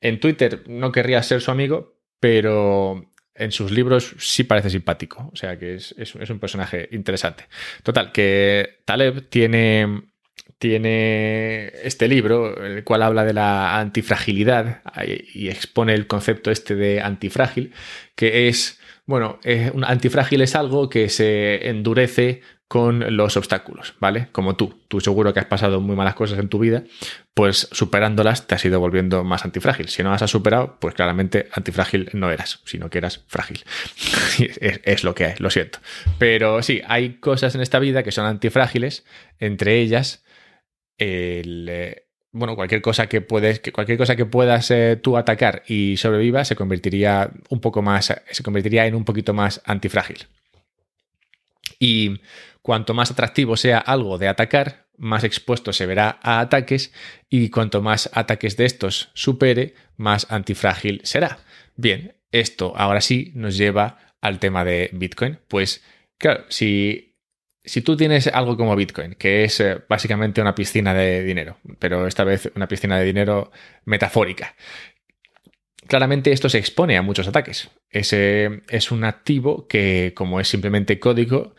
en 0.00 0.20
Twitter 0.20 0.62
no 0.68 0.92
querría 0.92 1.22
ser 1.22 1.40
su 1.40 1.50
amigo, 1.50 1.98
pero 2.20 3.10
en 3.34 3.52
sus 3.52 3.70
libros 3.70 4.14
sí 4.18 4.44
parece 4.44 4.70
simpático. 4.70 5.30
O 5.32 5.36
sea 5.36 5.58
que 5.58 5.74
es, 5.74 5.94
es, 5.98 6.30
un 6.30 6.38
personaje 6.38 6.88
interesante. 6.92 7.46
Total, 7.82 8.12
que 8.12 8.80
Taleb 8.84 9.28
tiene, 9.28 10.02
tiene 10.58 11.72
este 11.82 12.08
libro, 12.08 12.64
el 12.64 12.84
cual 12.84 13.02
habla 13.02 13.24
de 13.24 13.32
la 13.32 13.78
antifragilidad 13.78 14.82
y 15.34 15.48
expone 15.48 15.94
el 15.94 16.06
concepto 16.06 16.50
este 16.50 16.74
de 16.74 17.00
antifrágil, 17.00 17.72
que 18.14 18.48
es 18.48 18.80
bueno, 19.06 19.38
eh, 19.44 19.70
un 19.74 19.84
antifrágil 19.84 20.40
es 20.40 20.54
algo 20.54 20.88
que 20.88 21.10
se 21.10 21.68
endurece 21.68 22.40
con 22.68 23.16
los 23.16 23.36
obstáculos, 23.36 23.94
¿vale? 24.00 24.28
Como 24.32 24.56
tú. 24.56 24.82
Tú 24.88 25.00
seguro 25.00 25.32
que 25.32 25.40
has 25.40 25.46
pasado 25.46 25.80
muy 25.80 25.96
malas 25.96 26.14
cosas 26.14 26.38
en 26.38 26.48
tu 26.48 26.58
vida, 26.58 26.84
pues 27.34 27.68
superándolas 27.72 28.46
te 28.46 28.54
has 28.54 28.64
ido 28.64 28.80
volviendo 28.80 29.22
más 29.22 29.44
antifrágil. 29.44 29.88
Si 29.88 30.02
no 30.02 30.10
las 30.10 30.22
has 30.22 30.30
superado, 30.30 30.78
pues 30.80 30.94
claramente 30.94 31.48
antifrágil 31.52 32.10
no 32.14 32.30
eras, 32.30 32.60
sino 32.64 32.90
que 32.90 32.98
eras 32.98 33.24
frágil. 33.28 33.64
es, 34.60 34.80
es, 34.82 35.04
lo 35.04 35.14
que 35.14 35.26
hay, 35.26 35.34
lo 35.38 35.50
siento. 35.50 35.78
Pero 36.18 36.62
sí, 36.62 36.82
hay 36.86 37.14
cosas 37.14 37.54
en 37.54 37.60
esta 37.60 37.78
vida 37.78 38.02
que 38.02 38.12
son 38.12 38.26
antifrágiles, 38.26 39.04
entre 39.38 39.80
ellas 39.80 40.24
el, 40.98 41.68
eh, 41.70 42.06
bueno, 42.32 42.56
cualquier 42.56 42.82
cosa 42.82 43.06
que 43.06 43.20
puedes, 43.20 43.60
cualquier 43.72 43.98
cosa 43.98 44.16
que 44.16 44.26
puedas 44.26 44.70
eh, 44.70 44.98
tú 45.00 45.16
atacar 45.16 45.62
y 45.68 45.96
sobreviva 45.96 46.44
se 46.44 46.56
convertiría 46.56 47.30
un 47.48 47.60
poco 47.60 47.82
más, 47.82 48.12
se 48.30 48.42
convertiría 48.42 48.86
en 48.86 48.94
un 48.94 49.04
poquito 49.04 49.34
más 49.34 49.62
antifrágil. 49.64 50.26
Y 51.78 52.20
cuanto 52.64 52.94
más 52.94 53.10
atractivo 53.10 53.58
sea 53.58 53.76
algo 53.76 54.16
de 54.16 54.26
atacar, 54.26 54.86
más 54.96 55.22
expuesto 55.22 55.74
se 55.74 55.84
verá 55.84 56.18
a 56.22 56.40
ataques 56.40 56.94
y 57.28 57.50
cuanto 57.50 57.82
más 57.82 58.08
ataques 58.14 58.56
de 58.56 58.64
estos 58.64 59.10
supere, 59.12 59.74
más 59.98 60.26
antifrágil 60.30 61.02
será. 61.04 61.40
Bien, 61.76 62.16
esto 62.32 62.72
ahora 62.74 63.02
sí 63.02 63.32
nos 63.34 63.58
lleva 63.58 64.14
al 64.22 64.38
tema 64.38 64.64
de 64.64 64.88
Bitcoin. 64.94 65.40
Pues 65.46 65.84
claro, 66.16 66.46
si 66.48 67.18
si 67.66 67.82
tú 67.82 67.98
tienes 67.98 68.28
algo 68.28 68.56
como 68.56 68.74
Bitcoin, 68.76 69.14
que 69.14 69.44
es 69.44 69.60
eh, 69.60 69.82
básicamente 69.86 70.40
una 70.40 70.54
piscina 70.54 70.94
de 70.94 71.22
dinero, 71.22 71.58
pero 71.78 72.06
esta 72.06 72.24
vez 72.24 72.50
una 72.56 72.66
piscina 72.66 72.98
de 72.98 73.04
dinero 73.04 73.52
metafórica, 73.84 74.54
claramente 75.86 76.32
esto 76.32 76.48
se 76.48 76.58
expone 76.58 76.96
a 76.96 77.02
muchos 77.02 77.28
ataques. 77.28 77.70
Ese 77.90 78.62
es 78.70 78.90
un 78.90 79.04
activo 79.04 79.66
que, 79.68 80.12
como 80.16 80.40
es 80.40 80.48
simplemente 80.48 80.98
código, 80.98 81.54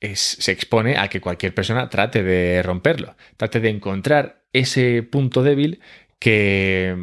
se 0.00 0.52
expone 0.52 0.96
a 0.96 1.08
que 1.08 1.20
cualquier 1.20 1.54
persona 1.54 1.88
trate 1.88 2.22
de 2.22 2.62
romperlo, 2.62 3.16
trate 3.36 3.60
de 3.60 3.68
encontrar 3.68 4.44
ese 4.52 5.02
punto 5.02 5.42
débil 5.42 5.80
que 6.18 6.96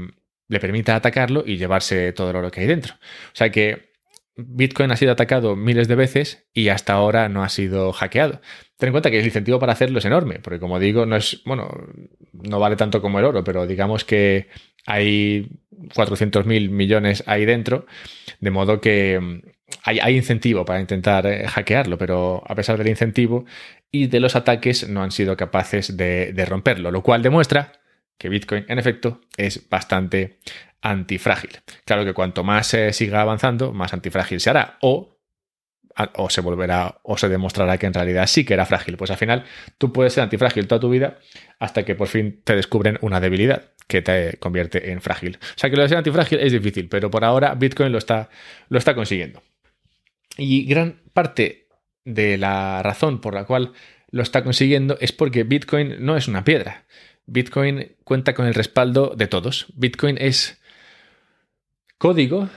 le 0.48 0.60
permita 0.60 0.96
atacarlo 0.96 1.44
y 1.46 1.58
llevarse 1.58 2.14
todo 2.14 2.30
el 2.32 2.36
oro 2.38 2.52
que 2.52 2.62
hay 2.62 2.68
dentro. 2.68 2.96
O 2.96 3.36
sea 3.36 3.52
que 3.52 3.88
Bitcoin 4.36 4.92
ha 4.92 4.96
sido 4.96 5.12
atacado 5.12 5.56
miles 5.56 5.88
de 5.88 5.96
veces 5.96 6.48
y 6.54 6.70
hasta 6.70 6.94
ahora 6.94 7.28
no 7.28 7.44
ha 7.44 7.50
sido 7.50 7.92
hackeado. 7.92 8.42
Ten 8.78 8.88
en 8.88 8.94
cuenta 8.94 9.10
que 9.10 9.20
el 9.20 9.26
incentivo 9.26 9.60
para 9.60 9.74
hacerlo 9.74 9.98
es 9.98 10.06
enorme, 10.06 10.40
porque 10.40 10.60
como 10.60 10.80
digo, 10.80 11.06
no 11.06 11.16
es, 11.16 11.42
bueno, 11.46 11.70
no 12.34 12.60
vale 12.60 12.76
tanto 12.76 13.02
como 13.02 13.18
el 13.20 13.26
oro, 13.26 13.44
pero 13.44 13.66
digamos 13.66 14.06
que 14.06 14.48
hay 14.86 15.50
400 15.96 16.46
mil 16.46 16.70
millones 16.70 17.24
ahí 17.26 17.46
dentro, 17.46 17.88
de 18.40 18.52
modo 18.52 18.80
que 18.80 19.42
hay, 19.84 20.18
incentivo 20.18 20.66
para 20.66 20.80
intentar 20.80 21.26
eh, 21.28 21.48
hackearlo, 21.48 21.98
pero 21.98 22.44
a 22.46 22.56
pesar 22.56 22.78
del 22.78 22.88
incentivo 22.88 23.46
y 23.92 24.08
de 24.08 24.20
los 24.20 24.36
ataques 24.36 24.88
no 24.88 25.04
han 25.04 25.12
sido 25.12 25.38
capaces 25.38 25.96
de, 25.98 26.46
romperlo, 26.48 26.92
lo 26.92 27.04
cual 27.04 27.22
demuestra 27.22 27.74
que 28.18 28.30
Bitcoin 28.30 28.66
en 28.68 28.80
efecto 28.80 29.22
es 29.38 29.70
bastante 29.70 30.40
antifrágil. 30.82 31.52
Claro 31.86 32.06
que 32.06 32.14
cuanto 32.14 32.44
más 32.44 32.68
se 32.68 32.94
siga 32.94 33.22
avanzando, 33.22 33.74
más 33.74 33.94
antifrágil 33.94 34.40
se 34.40 34.50
hará 34.50 34.78
o 34.82 35.14
o 36.14 36.30
se 36.30 36.42
volverá 36.42 37.00
o 37.02 37.18
se 37.18 37.28
demostrará 37.28 37.80
que 37.80 37.88
en 37.88 37.94
realidad 37.94 38.28
sí 38.28 38.46
que 38.46 38.54
era 38.54 38.68
frágil. 38.68 38.98
Pues 38.98 39.10
al 39.10 39.18
final 39.18 39.46
tú 39.80 39.92
puedes 39.92 40.14
ser 40.14 40.24
antifrágil 40.24 40.68
toda 40.68 40.80
tu 40.80 40.92
vida 40.92 41.18
hasta 41.58 41.86
que 41.86 41.96
por 41.96 42.08
fin 42.08 42.40
te 42.44 42.56
descubren 42.56 43.00
una 43.02 43.20
debilidad 43.20 43.72
que 43.88 44.04
te 44.04 44.38
convierte 44.38 44.92
en 44.92 45.02
frágil. 45.02 45.40
O 45.42 45.60
sea 45.60 45.72
que 45.72 45.76
lo 45.76 45.82
de 45.82 45.90
ser 45.90 45.98
antifrágil 45.98 46.40
es 46.40 46.52
difícil, 46.52 46.88
pero 46.88 47.10
por 47.10 47.26
ahora 47.26 47.56
Bitcoin 47.56 47.92
lo 47.92 47.98
está, 47.98 48.30
lo 48.70 48.78
está 48.78 48.94
consiguiendo. 48.94 49.42
Y 50.38 50.66
gran 50.66 51.02
parte 51.14 51.68
de 52.06 52.38
la 52.38 52.82
razón 52.84 53.20
por 53.20 53.34
la 53.34 53.46
cual 53.46 53.74
lo 54.12 54.24
está 54.24 54.44
consiguiendo 54.44 54.98
es 55.02 55.12
porque 55.12 55.44
Bitcoin 55.44 55.96
no 56.00 56.16
es 56.16 56.28
una 56.28 56.44
piedra. 56.44 56.86
Bitcoin 57.26 57.96
cuenta 58.04 58.34
con 58.34 58.48
el 58.48 58.54
respaldo 58.54 59.14
de 59.16 59.28
todos. 59.28 59.68
Bitcoin 59.76 60.18
es 60.20 60.62
Código 61.98 62.50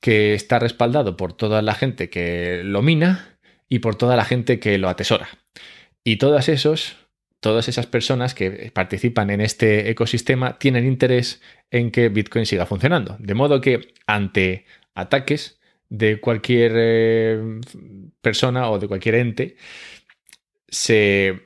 que 0.00 0.34
está 0.34 0.58
respaldado 0.58 1.16
por 1.16 1.32
toda 1.32 1.62
la 1.62 1.74
gente 1.74 2.08
que 2.08 2.62
lo 2.64 2.82
mina 2.82 3.38
y 3.68 3.80
por 3.80 3.96
toda 3.96 4.16
la 4.16 4.24
gente 4.24 4.60
que 4.60 4.78
lo 4.78 4.88
atesora. 4.88 5.28
Y 6.04 6.16
todas 6.16 6.48
esos, 6.48 6.96
todas 7.40 7.68
esas 7.68 7.86
personas 7.86 8.34
que 8.34 8.70
participan 8.72 9.30
en 9.30 9.40
este 9.40 9.90
ecosistema 9.90 10.58
tienen 10.58 10.86
interés 10.86 11.42
en 11.70 11.90
que 11.90 12.08
Bitcoin 12.08 12.46
siga 12.46 12.64
funcionando. 12.64 13.16
De 13.18 13.34
modo 13.34 13.60
que 13.60 13.94
ante 14.06 14.66
ataques 14.94 15.58
de 15.88 16.20
cualquier 16.20 16.72
eh, 16.76 17.60
persona 18.20 18.70
o 18.70 18.78
de 18.78 18.88
cualquier 18.88 19.16
ente, 19.16 19.56
se 20.68 21.42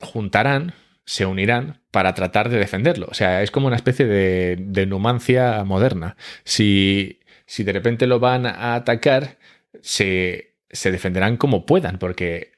juntarán 0.00 0.74
se 1.08 1.24
unirán 1.24 1.80
para 1.90 2.12
tratar 2.12 2.50
de 2.50 2.58
defenderlo. 2.58 3.06
O 3.10 3.14
sea, 3.14 3.42
es 3.42 3.50
como 3.50 3.66
una 3.66 3.76
especie 3.76 4.04
de, 4.04 4.56
de 4.60 4.84
numancia 4.84 5.64
moderna. 5.64 6.18
Si, 6.44 7.20
si, 7.46 7.64
de 7.64 7.72
repente 7.72 8.06
lo 8.06 8.20
van 8.20 8.44
a 8.44 8.74
atacar, 8.74 9.38
se, 9.80 10.54
se 10.68 10.92
defenderán 10.92 11.38
como 11.38 11.64
puedan, 11.64 11.98
porque, 11.98 12.52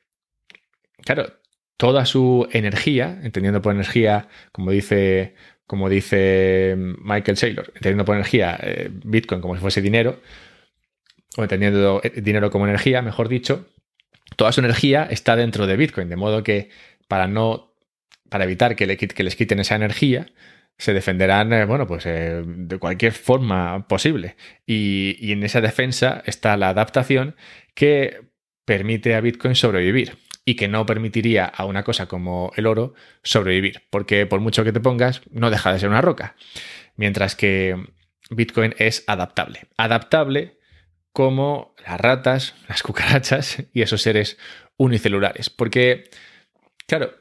claro, 1.04 1.33
toda 1.76 2.07
su 2.07 2.49
energía, 2.50 3.21
entendiendo 3.23 3.62
por 3.62 3.73
energía, 3.73 4.26
como 4.50 4.73
dice, 4.73 5.37
como 5.69 5.88
dice 5.88 6.75
Michael 6.76 7.37
Saylor, 7.37 7.69
entendiendo 7.69 8.04
por 8.04 8.16
energía 8.16 8.59
eh, 8.61 8.90
Bitcoin 8.92 9.40
como 9.40 9.54
si 9.54 9.61
fuese 9.61 9.80
dinero, 9.80 10.21
o 11.37 11.42
entendiendo 11.42 12.00
eh, 12.02 12.20
dinero 12.20 12.50
como 12.50 12.66
energía, 12.66 13.02
mejor 13.02 13.28
dicho, 13.28 13.68
toda 14.37 14.52
su 14.52 14.60
energía 14.60 15.06
está 15.10 15.37
dentro 15.37 15.66
de 15.66 15.76
Bitcoin, 15.76 16.08
de 16.08 16.16
modo 16.16 16.42
que 16.42 16.70
para 17.08 17.26
no 17.26 17.70
para 18.30 18.44
evitar 18.44 18.76
que, 18.76 18.87
les 18.87 19.37
quiten 19.37 19.58
esa 19.58 19.75
energía, 19.75 20.28
se 20.78 20.94
defenderán, 20.94 21.52
eh, 21.52 21.64
bueno, 21.66 21.87
pues 21.87 22.06
eh, 22.06 22.42
de 22.46 22.78
cualquier 22.78 23.12
forma 23.12 23.87
posible. 23.88 24.37
Y, 24.64 25.32
en 25.32 25.42
esa 25.42 25.60
defensa 25.60 26.22
está 26.25 26.56
la 26.56 26.70
adaptación 26.70 27.37
que 27.75 28.30
permite 28.64 29.14
a 29.14 29.20
Bitcoin 29.20 29.56
sobrevivir 29.56 30.16
y 30.44 30.54
que 30.54 30.68
no 30.68 30.87
permitiría 30.87 31.44
a 31.44 31.64
una 31.64 31.82
cosa 31.82 32.06
como 32.06 32.52
el 32.56 32.66
oro 32.66 32.94
sobrevivir, 33.25 33.82
porque 33.90 34.26
por 34.26 34.40
mucho 34.40 34.64
que 34.64 34.72
te 34.72 34.80
pongas, 34.80 35.22
no 35.30 35.50
deja 35.50 35.72
de 35.72 35.80
ser 35.80 35.88
una 35.88 36.00
roca. 36.00 36.37
Mientras 36.96 37.34
que 37.34 37.76
Bitcoin 38.30 38.75
es 38.78 39.04
adaptable. 39.08 39.62
Adaptable 39.76 40.60
como 41.12 41.75
las 41.87 42.00
ratas, 42.00 42.55
las 42.69 42.83
cucarachas 42.83 43.64
y 43.73 43.83
esos 43.83 44.02
seres 44.02 44.38
unicelulares. 44.76 45.50
Porque, 45.50 46.11
claro, 46.87 47.14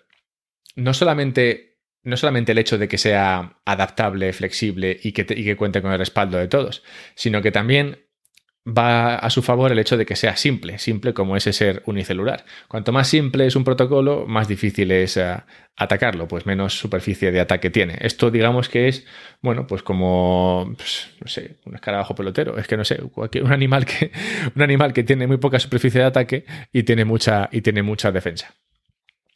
no 0.75 0.93
solamente, 0.93 1.79
no 2.03 2.17
solamente 2.17 2.51
el 2.51 2.57
hecho 2.57 2.77
de 2.77 2.87
que 2.87 2.97
sea 2.97 3.61
adaptable, 3.65 4.33
flexible 4.33 4.99
y 5.01 5.11
que, 5.11 5.25
y 5.29 5.43
que 5.43 5.57
cuente 5.57 5.81
con 5.81 5.91
el 5.91 5.99
respaldo 5.99 6.37
de 6.37 6.47
todos, 6.47 6.83
sino 7.15 7.41
que 7.41 7.51
también 7.51 8.08
va 8.67 9.15
a 9.15 9.29
su 9.29 9.41
favor 9.41 9.71
el 9.71 9.79
hecho 9.79 9.97
de 9.97 10.05
que 10.05 10.15
sea 10.15 10.35
simple, 10.35 10.77
simple 10.79 11.13
como 11.13 11.35
ese 11.35 11.53
ser 11.53 11.81
unicelular. 11.85 12.45
Cuanto 12.67 12.91
más 12.91 13.07
simple 13.07 13.45
es 13.47 13.55
un 13.55 13.63
protocolo, 13.63 14.25
más 14.27 14.47
difícil 14.47 14.91
es 14.91 15.17
eh, 15.17 15.37
atacarlo, 15.77 16.27
pues 16.27 16.45
menos 16.45 16.77
superficie 16.77 17.31
de 17.31 17.39
ataque 17.39 17.69
tiene. 17.69 17.97
Esto 18.01 18.31
digamos 18.31 18.69
que 18.69 18.87
es, 18.87 19.05
bueno, 19.41 19.65
pues 19.65 19.81
como, 19.83 20.73
pues, 20.77 21.09
no 21.21 21.27
sé, 21.27 21.57
un 21.65 21.75
escarabajo 21.75 22.15
pelotero, 22.15 22.57
es 22.57 22.67
que 22.67 22.77
no 22.77 22.85
sé, 22.85 22.97
cualquier, 22.97 23.43
un, 23.43 23.53
animal 23.53 23.85
que, 23.85 24.11
un 24.55 24.61
animal 24.61 24.93
que 24.93 25.03
tiene 25.03 25.27
muy 25.27 25.37
poca 25.37 25.59
superficie 25.59 26.01
de 26.01 26.07
ataque 26.07 26.45
y 26.71 26.83
tiene 26.83 27.05
mucha, 27.05 27.49
y 27.51 27.61
tiene 27.61 27.81
mucha 27.81 28.11
defensa 28.11 28.55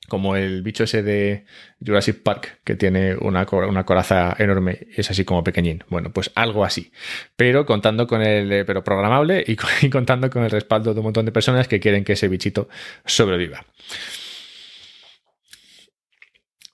como 0.07 0.35
el 0.35 0.61
bicho 0.63 0.83
ese 0.83 1.01
de 1.01 1.45
Jurassic 1.85 2.23
Park, 2.23 2.59
que 2.63 2.75
tiene 2.75 3.15
una, 3.15 3.47
una 3.51 3.85
coraza 3.85 4.35
enorme, 4.37 4.87
es 4.95 5.09
así 5.09 5.23
como 5.23 5.43
pequeñín. 5.43 5.83
Bueno, 5.89 6.11
pues 6.11 6.31
algo 6.35 6.65
así. 6.65 6.91
Pero 7.35 7.65
contando 7.65 8.05
con 8.05 8.21
el, 8.21 8.51
eh, 8.51 8.65
pero 8.65 8.83
programable 8.83 9.43
y, 9.47 9.89
contando 9.89 10.29
con 10.29 10.43
el 10.43 10.51
respaldo 10.51 10.93
de 10.93 10.99
un 10.99 11.05
montón 11.05 11.25
de 11.25 11.31
personas 11.31 11.67
que 11.67 11.79
quieren 11.79 12.03
que 12.03 12.13
ese 12.13 12.27
bichito 12.27 12.67
sobreviva. 13.05 13.65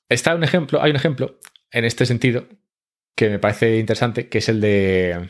Está 0.07 0.33
un 0.33 0.43
ejemplo, 0.43 0.81
hay 0.81 0.89
un 0.89 0.95
ejemplo 0.95 1.39
en 1.71 1.85
este 1.85 2.07
sentido 2.07 2.47
que 3.15 3.29
me 3.29 3.37
parece 3.37 3.77
interesante, 3.77 4.27
que 4.27 4.39
es 4.39 4.49
el 4.49 4.59
de 4.59 5.29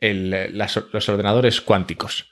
los 0.00 1.08
ordenadores 1.08 1.62
cuánticos. 1.62 2.30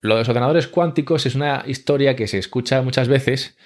Lo 0.00 0.14
de 0.14 0.20
los 0.20 0.28
ordenadores 0.28 0.68
cuánticos 0.68 1.26
es 1.26 1.34
una 1.34 1.64
historia 1.66 2.16
que 2.16 2.28
se 2.28 2.38
escucha 2.38 2.80
muchas 2.82 3.08
veces 3.08 3.56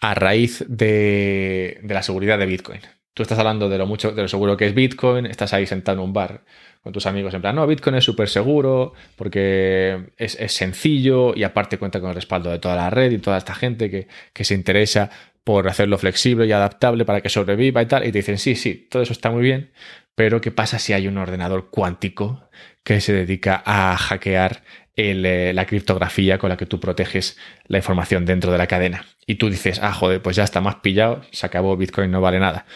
a 0.00 0.14
raíz 0.14 0.64
de, 0.68 1.80
la 1.86 2.02
seguridad 2.02 2.38
de 2.38 2.46
Bitcoin. 2.46 2.80
Tú 3.14 3.22
estás 3.22 3.38
hablando 3.38 3.68
de 3.68 3.78
lo 3.78 3.86
mucho, 3.86 4.12
de 4.12 4.22
lo 4.22 4.28
seguro 4.28 4.56
que 4.56 4.66
es 4.66 4.74
Bitcoin, 4.74 5.26
estás 5.26 5.52
ahí 5.52 5.66
sentado 5.66 5.98
en 5.98 6.04
un 6.04 6.12
bar 6.12 6.44
con 6.80 6.92
tus 6.92 7.04
amigos 7.04 7.34
en 7.34 7.42
plan, 7.42 7.54
no, 7.56 7.66
Bitcoin 7.66 7.96
es 7.96 8.04
súper 8.04 8.28
seguro 8.28 8.94
porque 9.16 10.12
es, 10.16 10.36
sencillo 10.52 11.36
y 11.36 11.42
aparte 11.42 11.76
cuenta 11.76 12.00
con 12.00 12.08
el 12.08 12.14
respaldo 12.14 12.50
de 12.50 12.58
toda 12.58 12.76
la 12.76 12.88
red 12.88 13.12
y 13.12 13.18
toda 13.18 13.36
esta 13.36 13.54
gente 13.54 13.90
que, 13.90 14.08
que 14.32 14.44
se 14.44 14.54
interesa 14.54 15.10
por 15.44 15.68
hacerlo 15.68 15.98
flexible 15.98 16.46
y 16.46 16.52
adaptable 16.52 17.04
para 17.04 17.20
que 17.20 17.28
sobreviva 17.28 17.82
y 17.82 17.86
tal. 17.86 18.06
Y 18.06 18.12
te 18.12 18.18
dicen, 18.18 18.38
sí, 18.38 18.54
sí, 18.54 18.88
todo 18.90 19.02
eso 19.02 19.12
está 19.12 19.30
muy 19.30 19.42
bien, 19.42 19.72
pero 20.14 20.40
¿qué 20.40 20.50
pasa 20.50 20.78
si 20.78 20.92
hay 20.92 21.06
un 21.06 21.18
ordenador 21.18 21.70
cuántico 21.70 22.48
que 22.84 23.00
se 23.00 23.12
dedica 23.12 23.62
a 23.66 23.96
hackear 23.96 24.62
eh, 24.96 25.52
la 25.54 25.66
criptografía 25.66 26.38
con 26.38 26.50
la 26.50 26.56
que 26.56 26.66
tú 26.66 26.80
proteges 26.80 27.38
la 27.66 27.78
información 27.78 28.26
dentro 28.26 28.50
de 28.52 28.58
la 28.58 28.66
cadena. 28.66 29.06
Y 29.26 29.36
tú 29.36 29.48
dices, 29.48 29.78
ah, 29.82 29.92
joder, 29.92 30.20
pues 30.20 30.36
ya 30.36 30.44
está 30.44 30.60
más 30.60 30.76
pillado, 30.76 31.22
se 31.30 31.46
acabó, 31.46 31.76
Bitcoin 31.76 32.10
no 32.10 32.20
vale 32.20 32.38
nada. 32.38 32.66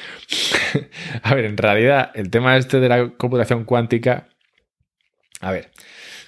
a 1.23 1.35
ver, 1.35 1.45
en 1.45 1.57
realidad, 1.57 2.13
el 2.15 2.31
tema 2.31 2.57
este 2.57 2.81
de 2.81 2.89
la 2.89 3.11
computación 3.11 3.65
cuántica, 3.65 4.29
a 5.41 5.51
ver, 5.51 5.71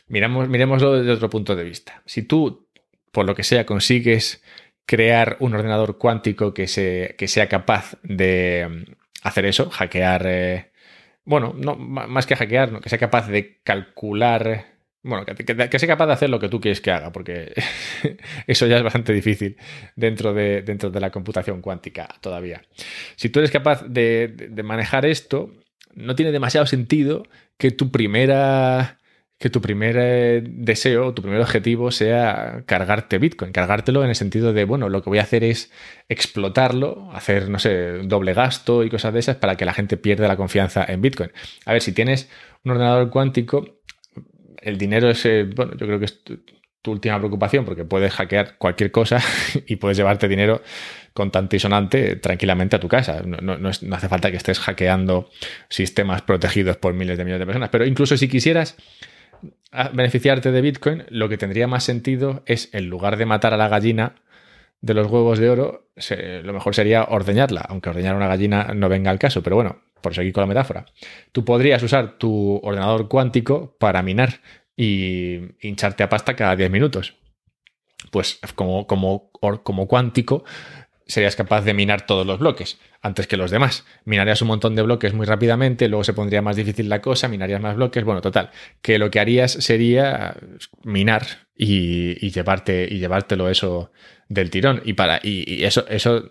miramos, 0.08 0.48
miremoslo 0.48 0.98
desde 0.98 1.12
otro 1.12 1.30
punto 1.30 1.54
de 1.54 1.64
vista. 1.64 2.02
Si 2.04 2.22
tú, 2.22 2.68
por 3.12 3.24
lo 3.24 3.34
que 3.34 3.44
sea, 3.44 3.64
consigues 3.64 4.42
crear 4.86 5.36
un 5.40 5.54
ordenador 5.54 5.98
cuántico 5.98 6.52
que, 6.52 6.66
se, 6.66 7.14
que 7.18 7.28
sea 7.28 7.48
capaz 7.48 7.96
de 8.02 8.66
mm, 8.68 8.92
hacer 9.22 9.46
eso, 9.46 9.70
hackear, 9.70 10.22
eh, 10.26 10.72
bueno, 11.24 11.54
no, 11.56 11.76
más 11.76 12.26
que 12.26 12.36
hackear, 12.36 12.80
que 12.80 12.88
sea 12.88 12.98
capaz 12.98 13.28
de 13.28 13.60
calcular 13.62 14.75
bueno, 15.06 15.24
que, 15.24 15.78
sea 15.78 15.88
capaz 15.88 16.06
de 16.06 16.12
hacer 16.12 16.30
lo 16.30 16.40
que 16.40 16.48
tú 16.48 16.60
quieres 16.60 16.80
que 16.80 16.90
haga, 16.90 17.12
porque 17.12 17.54
eso 18.46 18.66
ya 18.66 18.76
es 18.76 18.82
bastante 18.82 19.12
difícil 19.12 19.56
dentro 19.94 20.34
de, 20.34 20.62
dentro 20.62 20.90
de 20.90 21.00
la 21.00 21.10
computación 21.10 21.62
cuántica 21.62 22.08
todavía. 22.20 22.62
Si 23.14 23.28
tú 23.28 23.38
eres 23.38 23.52
capaz 23.52 23.84
de, 23.86 24.50
manejar 24.64 25.06
esto, 25.06 25.52
no 25.94 26.16
tiene 26.16 26.32
demasiado 26.32 26.66
sentido 26.66 27.22
que 27.56 27.70
tu 27.70 27.90
primera 27.90 28.98
que 29.38 29.50
tu 29.50 29.60
primer 29.60 29.96
eh, 29.98 30.42
deseo, 30.42 31.12
tu 31.12 31.20
primer 31.20 31.42
objetivo 31.42 31.90
sea 31.90 32.62
cargarte 32.64 33.18
Bitcoin, 33.18 33.52
cargártelo 33.52 34.02
en 34.02 34.08
el 34.08 34.14
sentido 34.14 34.54
de, 34.54 34.64
bueno, 34.64 34.88
lo 34.88 35.02
que 35.02 35.10
voy 35.10 35.18
a 35.18 35.24
hacer 35.24 35.44
es 35.44 35.70
explotarlo, 36.08 37.10
hacer, 37.12 37.50
no 37.50 37.58
sé, 37.58 37.98
doble 38.04 38.32
gasto 38.32 38.82
y 38.82 38.88
cosas 38.88 39.12
de 39.12 39.20
esas 39.20 39.36
para 39.36 39.56
que 39.56 39.66
la 39.66 39.74
gente 39.74 39.98
pierda 39.98 40.26
la 40.26 40.38
confianza 40.38 40.86
en 40.88 41.02
Bitcoin. 41.02 41.32
A 41.66 41.74
ver, 41.74 41.82
si 41.82 41.92
tienes 41.92 42.30
un 42.64 42.72
ordenador 42.72 43.10
cuántico, 43.10 43.76
el 44.66 44.78
dinero 44.78 45.08
es, 45.08 45.24
bueno, 45.54 45.72
yo 45.76 45.86
creo 45.86 45.98
que 46.00 46.06
es 46.06 46.24
tu, 46.24 46.90
última 46.90 47.18
preocupación 47.18 47.64
porque 47.64 47.84
puedes 47.84 48.12
hackear 48.12 48.58
cualquier 48.58 48.92
cosa 48.92 49.20
y 49.66 49.76
puedes 49.76 49.96
llevarte 49.96 50.28
dinero 50.28 50.62
contante 51.14 51.56
y 51.56 51.58
sonante 51.58 52.14
tranquilamente 52.16 52.76
a 52.76 52.80
tu 52.80 52.86
casa. 52.86 53.22
No, 53.22 53.68
hace 53.68 54.08
falta 54.08 54.30
que 54.30 54.36
estés 54.36 54.60
hackeando 54.60 55.30
sistemas 55.68 56.22
protegidos 56.22 56.76
por 56.76 56.94
miles 56.94 57.18
de 57.18 57.24
millones 57.24 57.40
de 57.40 57.46
personas. 57.46 57.70
Pero 57.70 57.86
incluso 57.86 58.16
si 58.16 58.28
quisieras 58.28 58.76
ah, 59.72 59.90
beneficiarte 59.92 60.52
de 60.52 60.60
Bitcoin, 60.60 61.04
lo 61.10 61.28
que 61.28 61.38
tendría 61.38 61.66
más 61.66 61.82
sentido 61.82 62.44
es, 62.46 62.68
en 62.72 62.86
lugar 62.86 63.16
de 63.16 63.26
matar 63.26 63.54
a 63.54 63.56
la 63.56 63.68
gallina 63.68 64.14
de 64.80 64.94
los 64.94 65.08
huevos 65.08 65.38
de 65.38 65.50
oro, 65.50 65.88
lo 66.44 66.52
mejor 66.52 66.74
sería 66.74 67.04
ordeñarla, 67.04 67.62
aunque 67.68 67.90
ordeñar 67.90 68.14
una 68.14 68.28
gallina 68.28 68.72
no 68.74 68.88
venga 68.88 69.10
al 69.10 69.18
caso. 69.18 69.42
Pero 69.42 69.56
bueno, 69.56 69.80
por 70.00 70.14
seguir 70.14 70.32
con 70.32 70.42
la 70.42 70.46
metáfora, 70.46 70.86
tú 71.32 71.44
podrías 71.44 71.82
usar 71.82 72.18
tu 72.18 72.60
ordenador 72.62 73.08
cuántico 73.08 73.76
para 73.78 74.02
minar 74.02 74.40
y 74.76 75.40
hincharte 75.60 76.02
a 76.02 76.08
pasta 76.08 76.36
cada 76.36 76.56
10 76.56 76.70
minutos. 76.70 77.14
Pues 78.10 78.38
como, 78.54 78.86
como, 78.86 79.30
como 79.62 79.88
cuántico 79.88 80.44
serías 81.06 81.36
capaz 81.36 81.62
de 81.62 81.72
minar 81.72 82.04
todos 82.04 82.26
los 82.26 82.38
bloques 82.38 82.78
antes 83.00 83.26
que 83.26 83.36
los 83.36 83.50
demás. 83.50 83.84
Minarías 84.04 84.42
un 84.42 84.48
montón 84.48 84.74
de 84.74 84.82
bloques 84.82 85.14
muy 85.14 85.24
rápidamente, 85.24 85.88
luego 85.88 86.04
se 86.04 86.12
pondría 86.12 86.42
más 86.42 86.56
difícil 86.56 86.88
la 86.88 87.00
cosa, 87.00 87.28
minarías 87.28 87.60
más 87.60 87.76
bloques. 87.76 88.04
Bueno, 88.04 88.20
total, 88.20 88.50
que 88.82 88.98
lo 88.98 89.10
que 89.10 89.20
harías 89.20 89.52
sería 89.52 90.36
minar 90.82 91.46
y, 91.56 92.30
llevarte, 92.30 92.88
y 92.90 92.98
llevártelo 92.98 93.48
eso 93.48 93.92
del 94.28 94.50
tirón. 94.50 94.82
Y, 94.84 94.94
para, 94.94 95.20
y 95.22 95.64
eso, 95.64 95.86
eso 95.88 96.28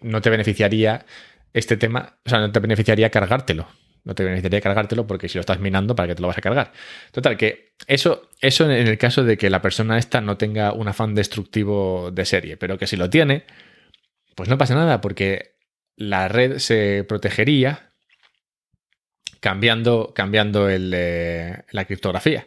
no 0.00 0.20
te 0.22 0.30
beneficiaría 0.30 1.04
este 1.52 1.76
tema, 1.76 2.18
o 2.24 2.28
sea, 2.28 2.40
no 2.40 2.52
te 2.52 2.60
beneficiaría 2.60 3.10
cargártelo. 3.10 3.68
No 4.04 4.14
te 4.14 4.24
beneficiaría 4.24 4.60
cargártelo 4.60 5.06
porque 5.06 5.28
si 5.28 5.36
lo 5.36 5.40
estás 5.40 5.60
minando, 5.60 5.94
¿para 5.94 6.08
qué 6.08 6.14
te 6.14 6.22
lo 6.22 6.28
vas 6.28 6.38
a 6.38 6.40
cargar? 6.40 6.72
Total, 7.12 7.36
que 7.36 7.74
eso, 7.86 8.30
eso 8.40 8.64
en 8.70 8.86
el 8.86 8.96
caso 8.96 9.22
de 9.24 9.36
que 9.36 9.50
la 9.50 9.60
persona 9.60 9.98
esta 9.98 10.20
no 10.20 10.38
tenga 10.38 10.72
un 10.72 10.88
afán 10.88 11.14
destructivo 11.14 12.10
de 12.10 12.24
serie, 12.24 12.56
pero 12.56 12.78
que 12.78 12.86
si 12.86 12.96
lo 12.96 13.10
tiene, 13.10 13.44
pues 14.34 14.48
no 14.48 14.56
pasa 14.56 14.74
nada 14.74 15.00
porque 15.00 15.56
la 15.96 16.28
red 16.28 16.58
se 16.58 17.04
protegería 17.06 17.92
cambiando, 19.40 20.12
cambiando 20.14 20.68
el, 20.68 20.92
eh, 20.94 21.64
la 21.72 21.84
criptografía. 21.84 22.46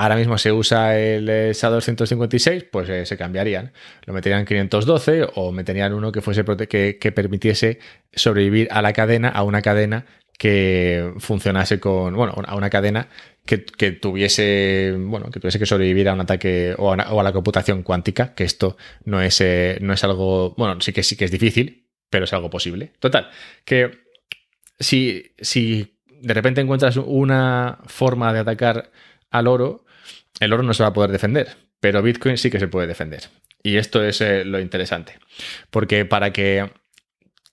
Ahora 0.00 0.14
mismo 0.14 0.38
se 0.38 0.52
usa 0.52 0.96
el 0.96 1.28
SA256, 1.28 2.68
pues 2.70 2.88
eh, 2.88 3.04
se 3.04 3.16
cambiarían. 3.16 3.72
Lo 4.06 4.14
meterían 4.14 4.44
512 4.44 5.26
o 5.34 5.50
meterían 5.50 5.92
uno 5.92 6.12
que 6.12 6.22
fuese 6.22 6.44
que, 6.68 6.98
que, 7.00 7.12
permitiese 7.12 7.80
sobrevivir 8.12 8.68
a 8.70 8.80
la 8.80 8.92
cadena, 8.92 9.28
a 9.28 9.42
una 9.42 9.60
cadena 9.60 10.06
que 10.38 11.14
funcionase 11.18 11.80
con, 11.80 12.14
bueno, 12.14 12.32
a 12.46 12.54
una 12.54 12.70
cadena 12.70 13.08
que, 13.44 13.58
tuviese, 13.90 14.94
bueno, 14.96 15.32
que 15.32 15.40
tuviese 15.40 15.58
que 15.58 15.66
sobrevivir 15.66 16.08
a 16.08 16.14
un 16.14 16.20
ataque 16.20 16.76
o 16.78 16.92
a, 16.92 17.22
la 17.22 17.32
computación 17.32 17.82
cuántica, 17.82 18.34
que 18.34 18.44
esto 18.44 18.76
no 19.04 19.20
es, 19.20 19.40
eh, 19.40 19.78
no 19.80 19.94
es 19.94 20.04
algo, 20.04 20.54
bueno, 20.56 20.80
sí 20.80 20.92
que 20.92 21.02
sí 21.02 21.16
que 21.16 21.24
es 21.24 21.32
difícil, 21.32 21.88
pero 22.08 22.26
es 22.26 22.32
algo 22.32 22.50
posible. 22.50 22.92
Total, 23.00 23.30
que 23.64 23.90
si, 24.78 25.32
si 25.40 25.98
de 26.20 26.34
repente 26.34 26.60
encuentras 26.60 26.98
una 26.98 27.80
forma 27.86 28.32
de 28.32 28.38
atacar 28.38 28.92
al 29.30 29.48
oro, 29.48 29.84
el 30.40 30.52
oro 30.52 30.62
no 30.62 30.74
se 30.74 30.82
va 30.82 30.90
a 30.90 30.92
poder 30.92 31.12
defender, 31.12 31.56
pero 31.80 32.02
Bitcoin 32.02 32.36
sí 32.36 32.50
que 32.50 32.60
se 32.60 32.68
puede 32.68 32.86
defender. 32.86 33.28
Y 33.62 33.76
esto 33.76 34.02
es 34.02 34.20
eh, 34.20 34.44
lo 34.44 34.60
interesante, 34.60 35.18
porque 35.70 36.04
para 36.04 36.32
que 36.32 36.70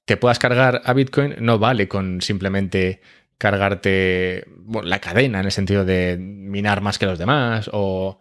te 0.05 0.17
puedas 0.17 0.39
cargar 0.39 0.81
a 0.85 0.93
Bitcoin 0.93 1.35
no 1.39 1.57
vale 1.59 1.87
con 1.87 2.21
simplemente 2.21 3.01
cargarte 3.37 4.45
la 4.83 4.99
cadena 4.99 5.39
en 5.39 5.45
el 5.45 5.51
sentido 5.51 5.83
de 5.83 6.17
minar 6.17 6.81
más 6.81 6.97
que 6.97 7.05
los 7.05 7.19
demás 7.19 7.69
o, 7.73 8.19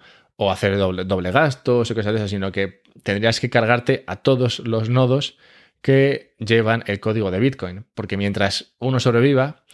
hacer 0.50 0.77
doble, 0.77 1.05
doble, 1.05 1.31
gastos 1.31 1.90
o 1.90 1.94
cosas 1.94 2.12
de 2.12 2.18
esas, 2.18 2.31
sino 2.31 2.50
que 2.50 2.83
tendrías 3.03 3.38
que 3.38 3.50
cargarte 3.50 4.03
a 4.07 4.16
todos 4.16 4.59
los 4.61 4.88
nodos 4.88 5.38
que 5.81 6.35
llevan 6.38 6.83
el 6.87 6.98
código 6.98 7.31
de 7.31 7.38
Bitcoin, 7.38 7.85
porque 7.94 8.16
mientras 8.16 8.74
uno 8.79 8.98
sobreviva, 9.00 9.64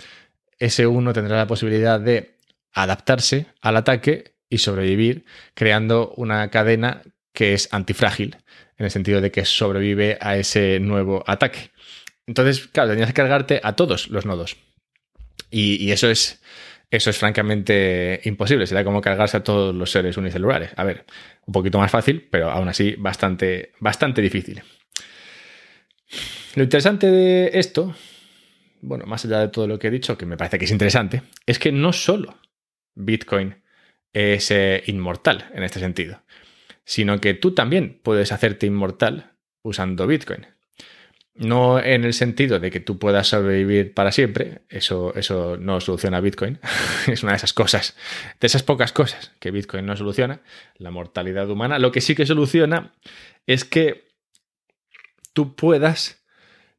ese 0.59 0.87
uno 0.87 1.13
tendrá 1.13 1.37
la 1.37 1.47
posibilidad 1.47 2.01
de 2.01 2.37
adaptarse 2.73 3.47
al 3.63 3.77
ataque 3.77 4.35
y 4.51 4.59
sobrevivir 4.59 5.25
creando 5.55 6.13
una 6.17 6.51
cadena 6.51 7.03
que 7.33 7.55
es 7.55 7.73
antifrágil, 7.73 8.37
en 8.77 8.85
el 8.85 8.91
sentido 8.91 9.21
de 9.21 9.31
que 9.31 9.45
sobrevive 9.45 10.19
a 10.21 10.37
ese 10.37 10.81
nuevo 10.81 11.25
ataque. 11.27 11.71
Entonces, 12.27 12.67
claro, 12.69 12.91
tenías 12.91 13.09
que 13.09 13.15
cargarte 13.15 13.61
a 13.63 13.75
todos 13.75 14.09
los 14.09 14.27
nodos. 14.27 14.57
Y, 15.51 15.91
eso 15.91 16.11
es. 16.11 16.43
Eso 16.91 17.11
es 17.11 17.19
francamente 17.19 18.21
imposible. 18.25 18.67
Sería 18.67 18.85
como 18.85 19.01
cargarse 19.01 19.37
a 19.37 19.45
todos 19.45 19.73
los 19.73 19.93
seres 19.93 20.17
unicelulares. 20.17 20.73
A 20.77 20.83
ver, 20.83 21.07
un 21.47 21.53
poquito 21.53 21.79
más 21.79 21.91
fácil, 21.91 22.27
pero 22.31 22.51
aún 22.51 22.69
así 22.69 22.97
bastante, 22.99 23.73
bastante 23.79 24.21
difícil. 24.21 24.61
Lo 26.57 26.65
interesante 26.65 27.07
de 27.09 27.51
esto, 27.55 27.95
bueno, 28.81 29.07
más 29.07 29.25
allá 29.25 29.39
de 29.39 29.49
todo 29.49 29.69
lo 29.69 29.79
que 29.79 29.87
he 29.87 29.91
dicho, 29.91 30.19
que 30.19 30.27
me 30.27 30.37
parece 30.37 30.59
que 30.59 30.65
es 30.65 30.71
interesante, 30.73 31.23
es 31.47 31.61
que 31.61 31.71
no 31.71 31.93
solo 31.93 32.37
Bitcoin 32.97 33.63
es 34.13 34.53
inmortal 34.87 35.51
en 35.55 35.63
este 35.63 35.81
sentido, 35.81 36.23
sino 36.85 37.21
que 37.21 37.35
tú 37.35 37.55
también 37.55 38.01
puedes 38.03 38.33
hacerte 38.33 38.67
inmortal 38.67 39.33
usando 39.63 40.07
Bitcoin. 40.07 40.47
No 41.35 41.79
en 41.79 42.05
el 42.05 42.13
sentido 42.13 42.59
de 42.59 42.71
que 42.71 42.81
tú 42.81 42.99
puedas 42.99 43.29
sobrevivir 43.29 43.95
para 43.95 44.13
siempre, 44.13 44.63
eso, 44.69 45.15
eso 45.15 45.57
no 45.57 45.81
soluciona 45.81 46.21
Bitcoin, 46.21 46.59
es 47.07 47.23
una 47.23 47.33
de 47.33 47.37
esas 47.37 47.53
cosas, 47.53 47.97
de 48.41 48.47
esas 48.47 48.63
pocas 48.63 48.93
cosas 48.93 49.33
que 49.39 49.51
Bitcoin 49.51 49.87
no 49.87 49.97
soluciona, 49.97 50.41
la 50.77 50.91
mortalidad 50.91 51.49
humana. 51.49 51.79
Lo 51.79 51.93
que 51.93 52.01
sí 52.01 52.15
que 52.15 52.27
soluciona 52.27 52.93
es 53.47 53.65
que 53.65 54.11
tú 55.33 55.55
puedas 55.55 56.25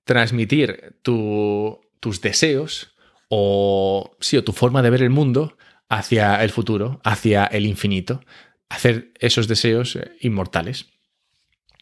transmitir 0.03 0.95
tus 1.01 2.21
deseos 2.21 2.95
o, 3.29 4.17
sí, 4.19 4.37
o 4.37 4.43
tu 4.43 4.51
forma 4.51 4.81
de 4.81 4.89
ver 4.89 5.01
el 5.01 5.09
mundo 5.09 5.57
hacia 5.91 6.41
el 6.41 6.51
futuro, 6.51 7.01
hacia 7.03 7.43
el 7.45 7.65
infinito, 7.65 8.21
hacer 8.69 9.11
esos 9.19 9.49
deseos 9.49 9.97
eh, 9.97 10.13
inmortales. 10.21 10.87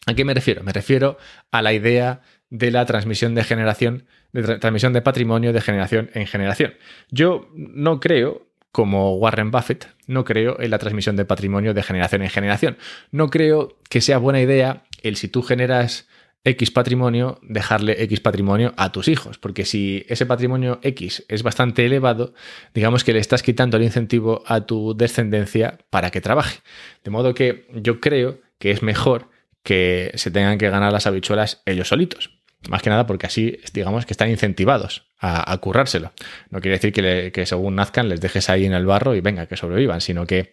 ¿A 0.06 0.14
qué 0.14 0.24
me 0.24 0.34
refiero? 0.34 0.64
Me 0.64 0.72
refiero 0.72 1.16
a 1.52 1.62
la 1.62 1.72
idea 1.72 2.20
de 2.48 2.72
la 2.72 2.84
transmisión 2.86 3.36
de 3.36 3.44
generación, 3.44 4.06
de 4.32 4.58
transmisión 4.58 4.92
de 4.92 5.02
patrimonio 5.02 5.52
de 5.52 5.60
generación 5.60 6.10
en 6.14 6.26
generación. 6.26 6.74
Yo 7.12 7.48
no 7.54 8.00
creo, 8.00 8.48
como 8.72 9.14
Warren 9.14 9.52
Buffett, 9.52 9.86
no 10.08 10.24
creo 10.24 10.60
en 10.60 10.70
la 10.70 10.78
transmisión 10.78 11.14
de 11.14 11.24
patrimonio 11.24 11.72
de 11.72 11.84
generación 11.84 12.22
en 12.22 12.30
generación. 12.30 12.78
No 13.12 13.30
creo 13.30 13.78
que 13.88 14.00
sea 14.00 14.18
buena 14.18 14.40
idea 14.40 14.82
el 15.04 15.14
si 15.14 15.28
tú 15.28 15.44
generas 15.44 16.08
X 16.44 16.70
patrimonio, 16.70 17.38
dejarle 17.42 18.02
X 18.04 18.20
patrimonio 18.20 18.72
a 18.76 18.92
tus 18.92 19.08
hijos, 19.08 19.38
porque 19.38 19.66
si 19.66 20.04
ese 20.08 20.24
patrimonio 20.24 20.80
X 20.82 21.24
es 21.28 21.42
bastante 21.42 21.84
elevado, 21.84 22.32
digamos 22.72 23.04
que 23.04 23.12
le 23.12 23.18
estás 23.18 23.42
quitando 23.42 23.76
el 23.76 23.82
incentivo 23.82 24.42
a 24.46 24.62
tu 24.62 24.96
descendencia 24.96 25.78
para 25.90 26.10
que 26.10 26.20
trabaje. 26.20 26.60
De 27.04 27.10
modo 27.10 27.34
que 27.34 27.66
yo 27.74 28.00
creo 28.00 28.40
que 28.58 28.70
es 28.70 28.82
mejor 28.82 29.28
que 29.62 30.12
se 30.14 30.30
tengan 30.30 30.56
que 30.56 30.70
ganar 30.70 30.92
las 30.92 31.06
habichuelas 31.06 31.62
ellos 31.66 31.88
solitos. 31.88 32.38
Más 32.68 32.82
que 32.82 32.90
nada 32.90 33.06
porque 33.06 33.26
así, 33.26 33.58
digamos, 33.72 34.04
que 34.04 34.12
están 34.12 34.30
incentivados 34.30 35.06
a, 35.18 35.56
currárselo. 35.58 36.12
No 36.50 36.60
quiere 36.60 36.76
decir 36.76 36.92
que, 36.92 37.32
que 37.32 37.46
según 37.46 37.74
nazcan 37.74 38.08
les 38.08 38.20
dejes 38.20 38.50
ahí 38.50 38.64
en 38.66 38.74
el 38.74 38.86
barro 38.86 39.14
y 39.14 39.20
venga, 39.20 39.46
que 39.46 39.56
sobrevivan, 39.56 40.00
sino 40.00 40.26
que 40.26 40.52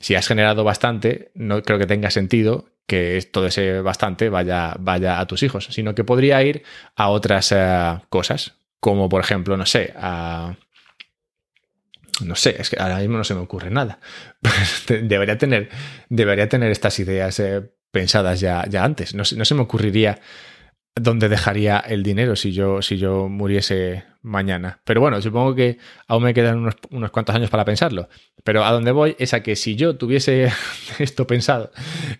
si 0.00 0.14
has 0.14 0.26
generado 0.26 0.64
bastante, 0.64 1.30
no 1.34 1.62
creo 1.62 1.78
que 1.78 1.86
tenga 1.86 2.10
sentido 2.10 2.70
que 2.86 3.24
todo 3.30 3.46
ese 3.46 3.82
bastante 3.82 4.30
vaya, 4.30 4.74
vaya 4.80 5.20
a 5.20 5.26
tus 5.26 5.44
hijos, 5.44 5.68
sino 5.70 5.94
que 5.94 6.02
podría 6.02 6.42
ir 6.42 6.64
a 6.96 7.10
otras 7.10 7.52
eh, 7.52 8.00
cosas, 8.08 8.54
como 8.80 9.08
por 9.08 9.20
ejemplo, 9.20 9.56
no 9.56 9.66
sé, 9.66 9.94
a... 9.96 10.56
No 12.22 12.34
sé, 12.34 12.56
es 12.58 12.68
que 12.68 12.76
ahora 12.78 12.98
mismo 12.98 13.16
no 13.16 13.24
se 13.24 13.34
me 13.34 13.40
ocurre 13.40 13.70
nada. 13.70 13.98
debería, 14.88 15.38
tener, 15.38 15.70
debería 16.10 16.48
tener 16.48 16.70
estas 16.70 16.98
ideas 16.98 17.40
eh, 17.40 17.62
pensadas 17.90 18.40
ya, 18.40 18.66
ya 18.68 18.84
antes. 18.84 19.14
No, 19.14 19.22
no 19.36 19.44
se 19.44 19.54
me 19.54 19.62
ocurriría 19.62 20.20
dónde 21.02 21.28
dejaría 21.28 21.78
el 21.78 22.02
dinero 22.02 22.36
si 22.36 22.52
yo, 22.52 22.82
si 22.82 22.98
yo 22.98 23.28
muriese 23.28 24.04
mañana. 24.22 24.80
Pero 24.84 25.00
bueno, 25.00 25.20
supongo 25.20 25.54
que 25.54 25.78
aún 26.06 26.24
me 26.24 26.34
quedan 26.34 26.58
unos, 26.58 26.76
unos, 26.90 27.10
cuantos 27.10 27.34
años 27.34 27.50
para 27.50 27.64
pensarlo. 27.64 28.08
Pero 28.44 28.64
a 28.64 28.72
donde 28.72 28.92
voy 28.92 29.16
es 29.18 29.34
a 29.34 29.42
que 29.42 29.56
si 29.56 29.76
yo 29.76 29.96
tuviese 29.96 30.50
esto 30.98 31.26
pensado 31.26 31.72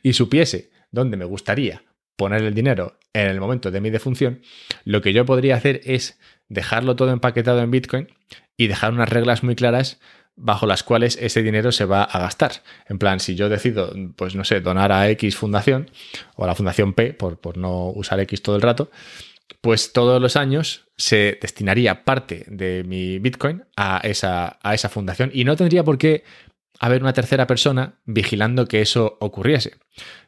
y 0.02 0.14
supiese 0.14 0.70
dónde 0.90 1.16
me 1.16 1.24
gustaría 1.24 1.82
poner 2.16 2.42
el 2.42 2.54
dinero 2.54 2.98
en 3.12 3.28
el 3.28 3.40
momento 3.40 3.70
de 3.70 3.80
mi 3.80 3.90
defunción, 3.90 4.42
lo 4.84 5.00
que 5.02 5.12
yo 5.12 5.24
podría 5.24 5.56
hacer 5.56 5.80
es 5.84 6.18
dejarlo 6.48 6.96
todo 6.96 7.12
empaquetado 7.12 7.60
en 7.60 7.70
Bitcoin 7.70 8.08
y 8.56 8.66
dejar 8.66 8.92
unas 8.92 9.08
reglas 9.08 9.42
muy 9.42 9.54
claras 9.54 10.00
bajo 10.40 10.66
las 10.66 10.83
cuales 10.83 11.18
ese 11.20 11.42
dinero 11.42 11.70
se 11.70 11.85
va 11.85 12.03
a 12.03 12.18
gastar. 12.18 12.53
En 12.88 12.98
plan, 12.98 13.20
si 13.20 13.35
yo 13.35 13.48
decido, 13.48 13.92
pues 14.16 14.35
no 14.35 14.44
sé, 14.44 14.61
donar 14.61 14.90
a 14.90 15.09
X 15.11 15.37
fundación 15.37 15.90
o 16.37 16.44
a 16.44 16.46
la 16.46 16.55
fundación 16.55 16.94
P, 16.94 17.12
por, 17.12 17.38
por 17.38 17.57
no 17.57 17.90
usar 17.90 18.20
X 18.20 18.42
todo 18.42 18.57
el 18.57 18.62
rato, 18.62 18.90
pues 19.61 19.92
todos 19.92 20.20
los 20.20 20.37
años 20.37 20.87
se 20.96 21.38
destinaría 21.40 22.05
parte 22.05 22.44
de 22.48 22.85
mi 22.85 23.18
Bitcoin 23.18 23.64
a 23.76 24.00
esa, 24.03 24.59
a 24.62 24.74
esa 24.74 24.88
fundación. 24.88 25.31
Y 25.35 25.44
no 25.44 25.57
tendría 25.57 25.85
por 25.85 25.98
qué 25.98 26.24
haber 26.79 27.03
una 27.03 27.12
tercera 27.12 27.46
persona 27.46 28.00
vigilando 28.07 28.66
que 28.66 28.81
eso 28.81 29.18
ocurriese, 29.20 29.74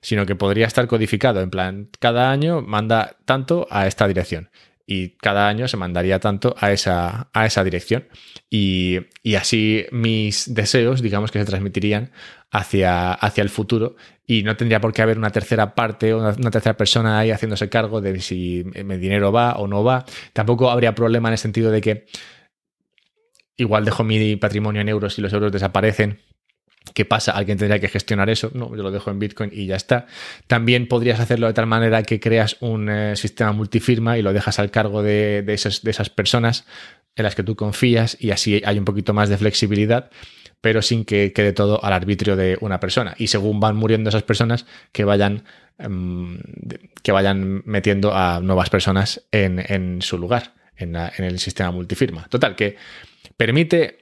sino 0.03 0.27
que 0.27 0.35
podría 0.35 0.67
estar 0.67 0.87
codificado. 0.87 1.41
En 1.41 1.51
plan, 1.51 1.89
cada 1.99 2.31
año 2.31 2.61
manda 2.61 3.17
tanto 3.25 3.67
a 3.71 3.87
esta 3.87 4.07
dirección 4.07 4.51
y 4.93 5.17
cada 5.23 5.49
año 5.49 5.69
se 5.69 5.79
mandaría 5.79 6.21
tanto 6.21 6.55
a 6.59 6.71
esa, 6.71 7.29
a 7.33 7.47
esa 7.47 7.65
dirección. 7.65 8.05
Y, 8.51 8.99
así 9.39 9.87
mis 9.91 10.53
deseos, 10.55 11.01
digamos 11.01 11.31
que 11.31 11.39
se 11.39 11.47
transmitirían 11.47 12.11
hacia, 12.51 13.13
hacia 13.15 13.43
el 13.43 13.49
futuro 13.49 13.97
y 14.27 14.43
no 14.43 14.55
tendría 14.55 14.83
por 14.83 14.93
qué 14.93 15.01
haber 15.01 15.17
una 15.17 15.31
tercera 15.31 15.75
parte 15.75 16.13
o 16.13 16.19
una, 16.19 16.51
tercera 16.51 16.77
persona 16.77 17.19
ahí 17.19 17.31
haciéndose 17.31 17.71
cargo 17.71 18.03
de 18.03 18.21
si 18.21 18.65
mi 18.85 18.99
dinero 18.99 19.33
va 19.33 19.55
o 19.55 19.67
no 19.67 19.83
va. 19.83 20.05
Tampoco 20.35 20.71
habría 20.71 20.95
problema 20.95 21.31
en 21.31 21.33
el 21.33 21.39
sentido 21.39 21.71
de 21.71 21.81
que 21.81 22.07
igual 23.57 23.87
dejo 23.87 24.05
mi 24.05 24.37
patrimonio 24.37 24.83
en 24.83 24.91
euros 24.91 25.19
y 25.19 25.23
los 25.23 25.33
euros 25.33 25.53
desaparecen 25.53 26.19
¿Qué 26.95 27.05
pasa? 27.05 27.33
Alguien 27.33 27.59
tendría 27.59 27.79
que 27.79 27.89
gestionar 27.89 28.29
eso. 28.29 28.51
No, 28.55 28.75
yo 28.77 28.83
lo 28.83 28.91
dejo 28.91 29.11
en 29.11 29.19
Bitcoin 29.19 29.51
y 29.53 29.67
ya 29.67 29.77
está. 29.77 30.07
También 30.47 30.89
podrías 30.89 31.21
hacerlo 31.21 31.47
de 31.47 31.53
tal 31.53 31.67
manera 31.67 32.03
que 32.03 32.21
creas 32.21 32.57
un 32.61 32.89
eh, 32.89 33.17
sistema 33.17 33.53
multifirma 33.53 34.19
y 34.19 34.23
lo 34.23 34.33
dejas 34.33 34.59
al 34.59 34.71
cargo 34.71 35.03
de, 35.03 35.45
esas, 35.49 36.11
personas 36.11 36.67
en 37.15 37.25
las 37.25 37.35
que 37.35 37.43
tú 37.43 37.57
confías 37.57 38.17
y 38.21 38.31
así 38.31 38.63
hay 38.65 38.79
un 38.79 38.85
poquito 38.85 39.15
más 39.15 39.29
de 39.29 39.39
flexibilidad, 39.39 40.11
pero 40.61 40.83
sin 40.83 41.05
que 41.05 41.33
quede 41.33 41.53
todo 41.53 41.83
al 41.85 41.93
arbitrio 41.93 42.37
de 42.37 42.59
una 42.61 42.81
persona. 42.81 43.15
Y 43.17 43.29
según 43.29 43.61
van 43.61 43.77
muriendo 43.77 44.11
esas 44.11 44.23
personas, 44.25 44.67
que 44.93 45.05
vayan, 45.05 45.45
em, 45.79 46.41
que 47.03 47.13
vayan 47.13 47.63
metiendo 47.65 48.15
a 48.15 48.41
nuevas 48.41 48.71
personas 48.71 49.23
en, 49.31 50.03
su 50.03 50.19
lugar, 50.19 50.55
en, 50.77 50.97
en 50.97 51.25
el 51.25 51.39
sistema 51.39 51.71
multifirma. 51.71 52.27
Total, 52.29 52.57
que 52.57 52.77
permite 53.37 54.02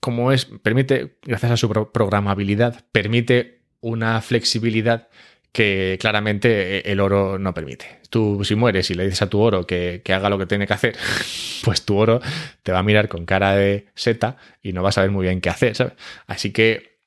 como 0.00 0.32
es, 0.32 0.46
permite, 0.46 1.18
gracias 1.22 1.52
a 1.52 1.56
su 1.56 1.68
programabilidad, 1.68 2.84
permite 2.90 3.60
una 3.80 4.20
flexibilidad 4.22 5.08
que 5.52 5.98
claramente 6.00 6.78
eh, 6.78 6.82
el 6.86 7.00
oro 7.00 7.38
no 7.38 7.52
permite. 7.54 8.00
Tú 8.08 8.42
si 8.44 8.54
mueres 8.54 8.90
y 8.90 8.94
le 8.94 9.04
dices 9.04 9.22
a 9.22 9.30
tu 9.30 9.40
oro 9.40 9.66
que, 9.66 10.02
haga 10.08 10.30
lo 10.30 10.38
que 10.38 10.46
tiene 10.46 10.66
que 10.66 10.72
hacer, 10.72 10.96
pues 11.64 11.84
tu 11.84 11.96
oro 11.96 12.20
te 12.62 12.72
va 12.72 12.78
a 12.78 12.82
mirar 12.82 13.08
con 13.08 13.26
cara 13.26 13.54
de 13.54 13.86
seta 13.94 14.36
y 14.62 14.72
no 14.72 14.82
va 14.82 14.88
a 14.88 14.92
saber 14.92 15.10
muy 15.10 15.24
bien 15.24 15.40
qué 15.40 15.50
hacer, 15.50 15.76
¿sabes? 15.76 15.94
Así 16.26 16.52
que, 16.52 16.98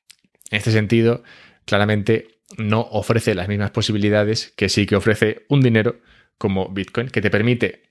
en 0.51 0.57
este 0.57 0.71
sentido, 0.71 1.23
claramente 1.65 2.39
no 2.57 2.81
ofrece 2.91 3.33
las 3.33 3.47
mismas 3.47 3.71
posibilidades 3.71 4.53
que 4.55 4.69
sí 4.69 4.85
que 4.85 4.95
ofrece 4.95 5.45
un 5.49 5.61
dinero 5.61 5.99
como 6.37 6.69
Bitcoin, 6.69 7.09
que 7.09 7.21
te 7.21 7.31
permite 7.31 7.83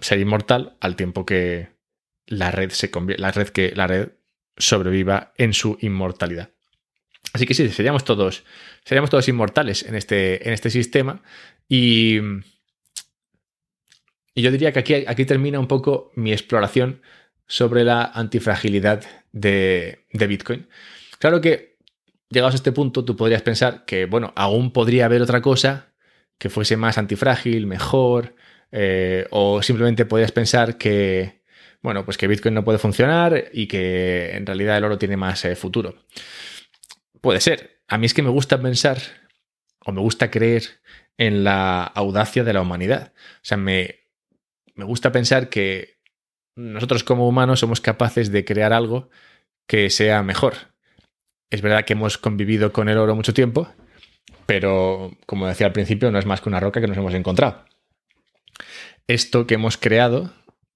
ser 0.00 0.20
inmortal 0.20 0.76
al 0.80 0.96
tiempo 0.96 1.26
que, 1.26 1.68
la 2.26 2.50
red 2.50 2.70
se 2.70 2.90
la 3.18 3.30
red 3.30 3.48
que 3.48 3.72
la 3.74 3.86
red 3.86 4.12
sobreviva 4.56 5.32
en 5.36 5.54
su 5.54 5.78
inmortalidad. 5.80 6.50
Así 7.32 7.46
que 7.46 7.54
sí, 7.54 7.68
seríamos 7.70 8.04
todos, 8.04 8.44
seríamos 8.84 9.10
todos 9.10 9.28
inmortales 9.28 9.84
en 9.84 9.94
este, 9.94 10.46
en 10.46 10.52
este 10.52 10.70
sistema. 10.70 11.22
Y, 11.68 12.18
y 14.34 14.42
yo 14.42 14.50
diría 14.50 14.72
que 14.72 14.80
aquí, 14.80 14.94
aquí 15.06 15.24
termina 15.24 15.58
un 15.58 15.68
poco 15.68 16.12
mi 16.14 16.32
exploración 16.32 17.00
sobre 17.46 17.84
la 17.84 18.04
antifragilidad 18.04 19.04
de, 19.32 20.06
de 20.12 20.26
Bitcoin. 20.26 20.68
Claro 21.18 21.40
que 21.40 21.76
llegados 22.28 22.54
a 22.54 22.56
este 22.56 22.72
punto, 22.72 23.04
tú 23.04 23.16
podrías 23.16 23.42
pensar 23.42 23.84
que, 23.84 24.06
bueno, 24.06 24.32
aún 24.36 24.72
podría 24.72 25.06
haber 25.06 25.22
otra 25.22 25.40
cosa 25.40 25.92
que 26.38 26.50
fuese 26.50 26.76
más 26.76 26.98
antifrágil, 26.98 27.66
mejor, 27.66 28.34
eh, 28.72 29.26
o 29.30 29.62
simplemente 29.62 30.06
podrías 30.06 30.32
pensar 30.32 30.76
que, 30.76 31.41
bueno, 31.82 32.04
pues 32.04 32.16
que 32.16 32.28
Bitcoin 32.28 32.54
no 32.54 32.64
puede 32.64 32.78
funcionar 32.78 33.50
y 33.52 33.66
que 33.66 34.36
en 34.36 34.46
realidad 34.46 34.76
el 34.78 34.84
oro 34.84 34.98
tiene 34.98 35.16
más 35.16 35.44
eh, 35.44 35.56
futuro. 35.56 35.96
Puede 37.20 37.40
ser. 37.40 37.82
A 37.88 37.98
mí 37.98 38.06
es 38.06 38.14
que 38.14 38.22
me 38.22 38.30
gusta 38.30 38.62
pensar 38.62 38.98
o 39.84 39.92
me 39.92 40.00
gusta 40.00 40.30
creer 40.30 40.62
en 41.18 41.44
la 41.44 41.82
audacia 41.82 42.44
de 42.44 42.52
la 42.52 42.60
humanidad. 42.60 43.12
O 43.16 43.44
sea, 43.44 43.56
me, 43.56 44.06
me 44.74 44.84
gusta 44.84 45.10
pensar 45.10 45.48
que 45.48 45.98
nosotros 46.54 47.02
como 47.02 47.28
humanos 47.28 47.60
somos 47.60 47.80
capaces 47.80 48.30
de 48.30 48.44
crear 48.44 48.72
algo 48.72 49.10
que 49.66 49.90
sea 49.90 50.22
mejor. 50.22 50.54
Es 51.50 51.62
verdad 51.62 51.84
que 51.84 51.94
hemos 51.94 52.16
convivido 52.16 52.72
con 52.72 52.88
el 52.88 52.98
oro 52.98 53.16
mucho 53.16 53.34
tiempo, 53.34 53.68
pero 54.46 55.10
como 55.26 55.48
decía 55.48 55.66
al 55.66 55.72
principio, 55.72 56.10
no 56.10 56.18
es 56.18 56.26
más 56.26 56.40
que 56.40 56.48
una 56.48 56.60
roca 56.60 56.80
que 56.80 56.86
nos 56.86 56.96
hemos 56.96 57.14
encontrado. 57.14 57.64
Esto 59.08 59.46
que 59.46 59.54
hemos 59.54 59.76
creado 59.76 60.32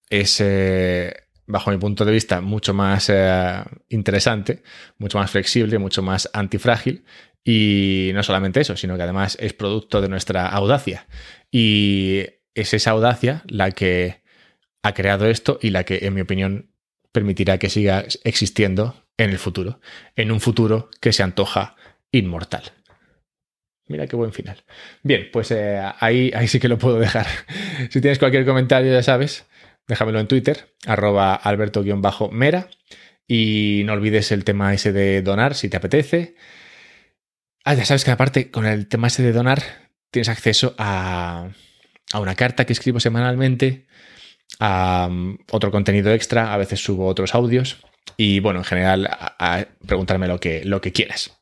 es, 0.08 0.40
eh, 0.40 1.14
bajo 1.46 1.70
mi 1.70 1.78
punto 1.78 2.04
de 2.04 2.12
vista, 2.12 2.40
mucho 2.40 2.74
más 2.74 3.10
eh, 3.10 3.62
interesante, 3.88 4.62
mucho 4.98 5.18
más 5.18 5.30
flexible, 5.30 5.78
mucho 5.78 6.02
más 6.02 6.28
antifrágil. 6.32 7.04
Y 7.44 8.10
no 8.14 8.22
solamente 8.22 8.60
eso, 8.60 8.76
sino 8.76 8.96
que 8.96 9.04
además 9.04 9.36
es 9.40 9.52
producto 9.52 10.00
de 10.00 10.08
nuestra 10.08 10.48
audacia. 10.48 11.06
Y 11.50 12.24
es 12.54 12.74
esa 12.74 12.90
audacia 12.90 13.42
la 13.46 13.70
que 13.70 14.22
ha 14.82 14.94
creado 14.94 15.26
esto 15.26 15.58
y 15.62 15.70
la 15.70 15.84
que, 15.84 16.00
en 16.02 16.14
mi 16.14 16.22
opinión, 16.22 16.70
permitirá 17.12 17.58
que 17.58 17.70
siga 17.70 18.04
existiendo 18.24 19.04
en 19.16 19.30
el 19.30 19.38
futuro, 19.38 19.80
en 20.16 20.32
un 20.32 20.40
futuro 20.40 20.90
que 21.00 21.12
se 21.12 21.22
antoja 21.22 21.76
inmortal. 22.10 22.62
Mira 23.88 24.06
qué 24.06 24.16
buen 24.16 24.32
final. 24.32 24.64
Bien, 25.02 25.28
pues 25.32 25.50
eh, 25.52 25.80
ahí, 26.00 26.32
ahí 26.34 26.48
sí 26.48 26.58
que 26.58 26.68
lo 26.68 26.78
puedo 26.78 26.98
dejar. 26.98 27.26
si 27.90 28.00
tienes 28.00 28.18
cualquier 28.18 28.44
comentario, 28.44 28.92
ya 28.92 29.02
sabes, 29.02 29.46
déjamelo 29.86 30.20
en 30.20 30.28
Twitter, 30.28 30.74
arroba 30.86 31.34
alberto-mera. 31.34 32.68
Y 33.28 33.82
no 33.84 33.94
olvides 33.94 34.30
el 34.30 34.44
tema 34.44 34.72
ese 34.72 34.92
de 34.92 35.20
donar 35.22 35.54
si 35.54 35.68
te 35.68 35.76
apetece. 35.76 36.36
Ah, 37.64 37.74
ya 37.74 37.84
sabes 37.84 38.04
que 38.04 38.12
aparte 38.12 38.50
con 38.50 38.66
el 38.66 38.86
tema 38.86 39.08
ese 39.08 39.22
de 39.22 39.32
donar 39.32 39.62
tienes 40.12 40.28
acceso 40.28 40.74
a, 40.78 41.48
a 42.12 42.20
una 42.20 42.36
carta 42.36 42.64
que 42.64 42.72
escribo 42.72 43.00
semanalmente, 43.00 43.86
a 44.60 45.08
um, 45.10 45.36
otro 45.50 45.70
contenido 45.70 46.12
extra, 46.12 46.54
a 46.54 46.56
veces 46.56 46.82
subo 46.82 47.06
otros 47.06 47.34
audios 47.34 47.78
y 48.16 48.40
bueno, 48.40 48.60
en 48.60 48.64
general 48.64 49.08
a, 49.10 49.66
preguntarme 49.86 50.28
lo 50.28 50.38
que, 50.40 50.64
lo 50.64 50.80
que 50.80 50.92
quieras. 50.92 51.32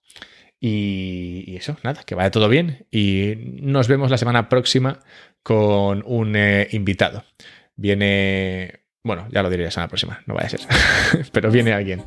Y, 0.61 1.57
eso, 1.57 1.77
nada, 1.83 2.03
que 2.05 2.15
vaya 2.15 2.31
todo 2.31 2.49
bien 2.49 2.87
y 2.91 3.35
nos 3.37 3.87
vemos 3.87 4.11
la 4.11 4.17
semana 4.17 4.49
próxima 4.49 5.01
con 5.43 6.03
un 6.07 6.37
eh, 6.37 6.69
invitado. 6.73 7.25
Viene, 7.77 8.85
bueno, 9.03 9.27
ya 9.31 9.43
lo 9.43 9.51
diré 9.51 9.65
la 9.65 9.71
semana 9.71 9.89
próxima, 9.89 10.23
no 10.27 10.35
vaya 10.35 10.47
a 10.47 10.51
ser, 10.51 10.61
pero 11.33 11.51
viene 11.51 11.73
alguien. 11.73 12.05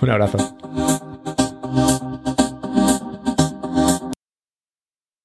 Un 0.00 0.10
abrazo. 0.10 0.56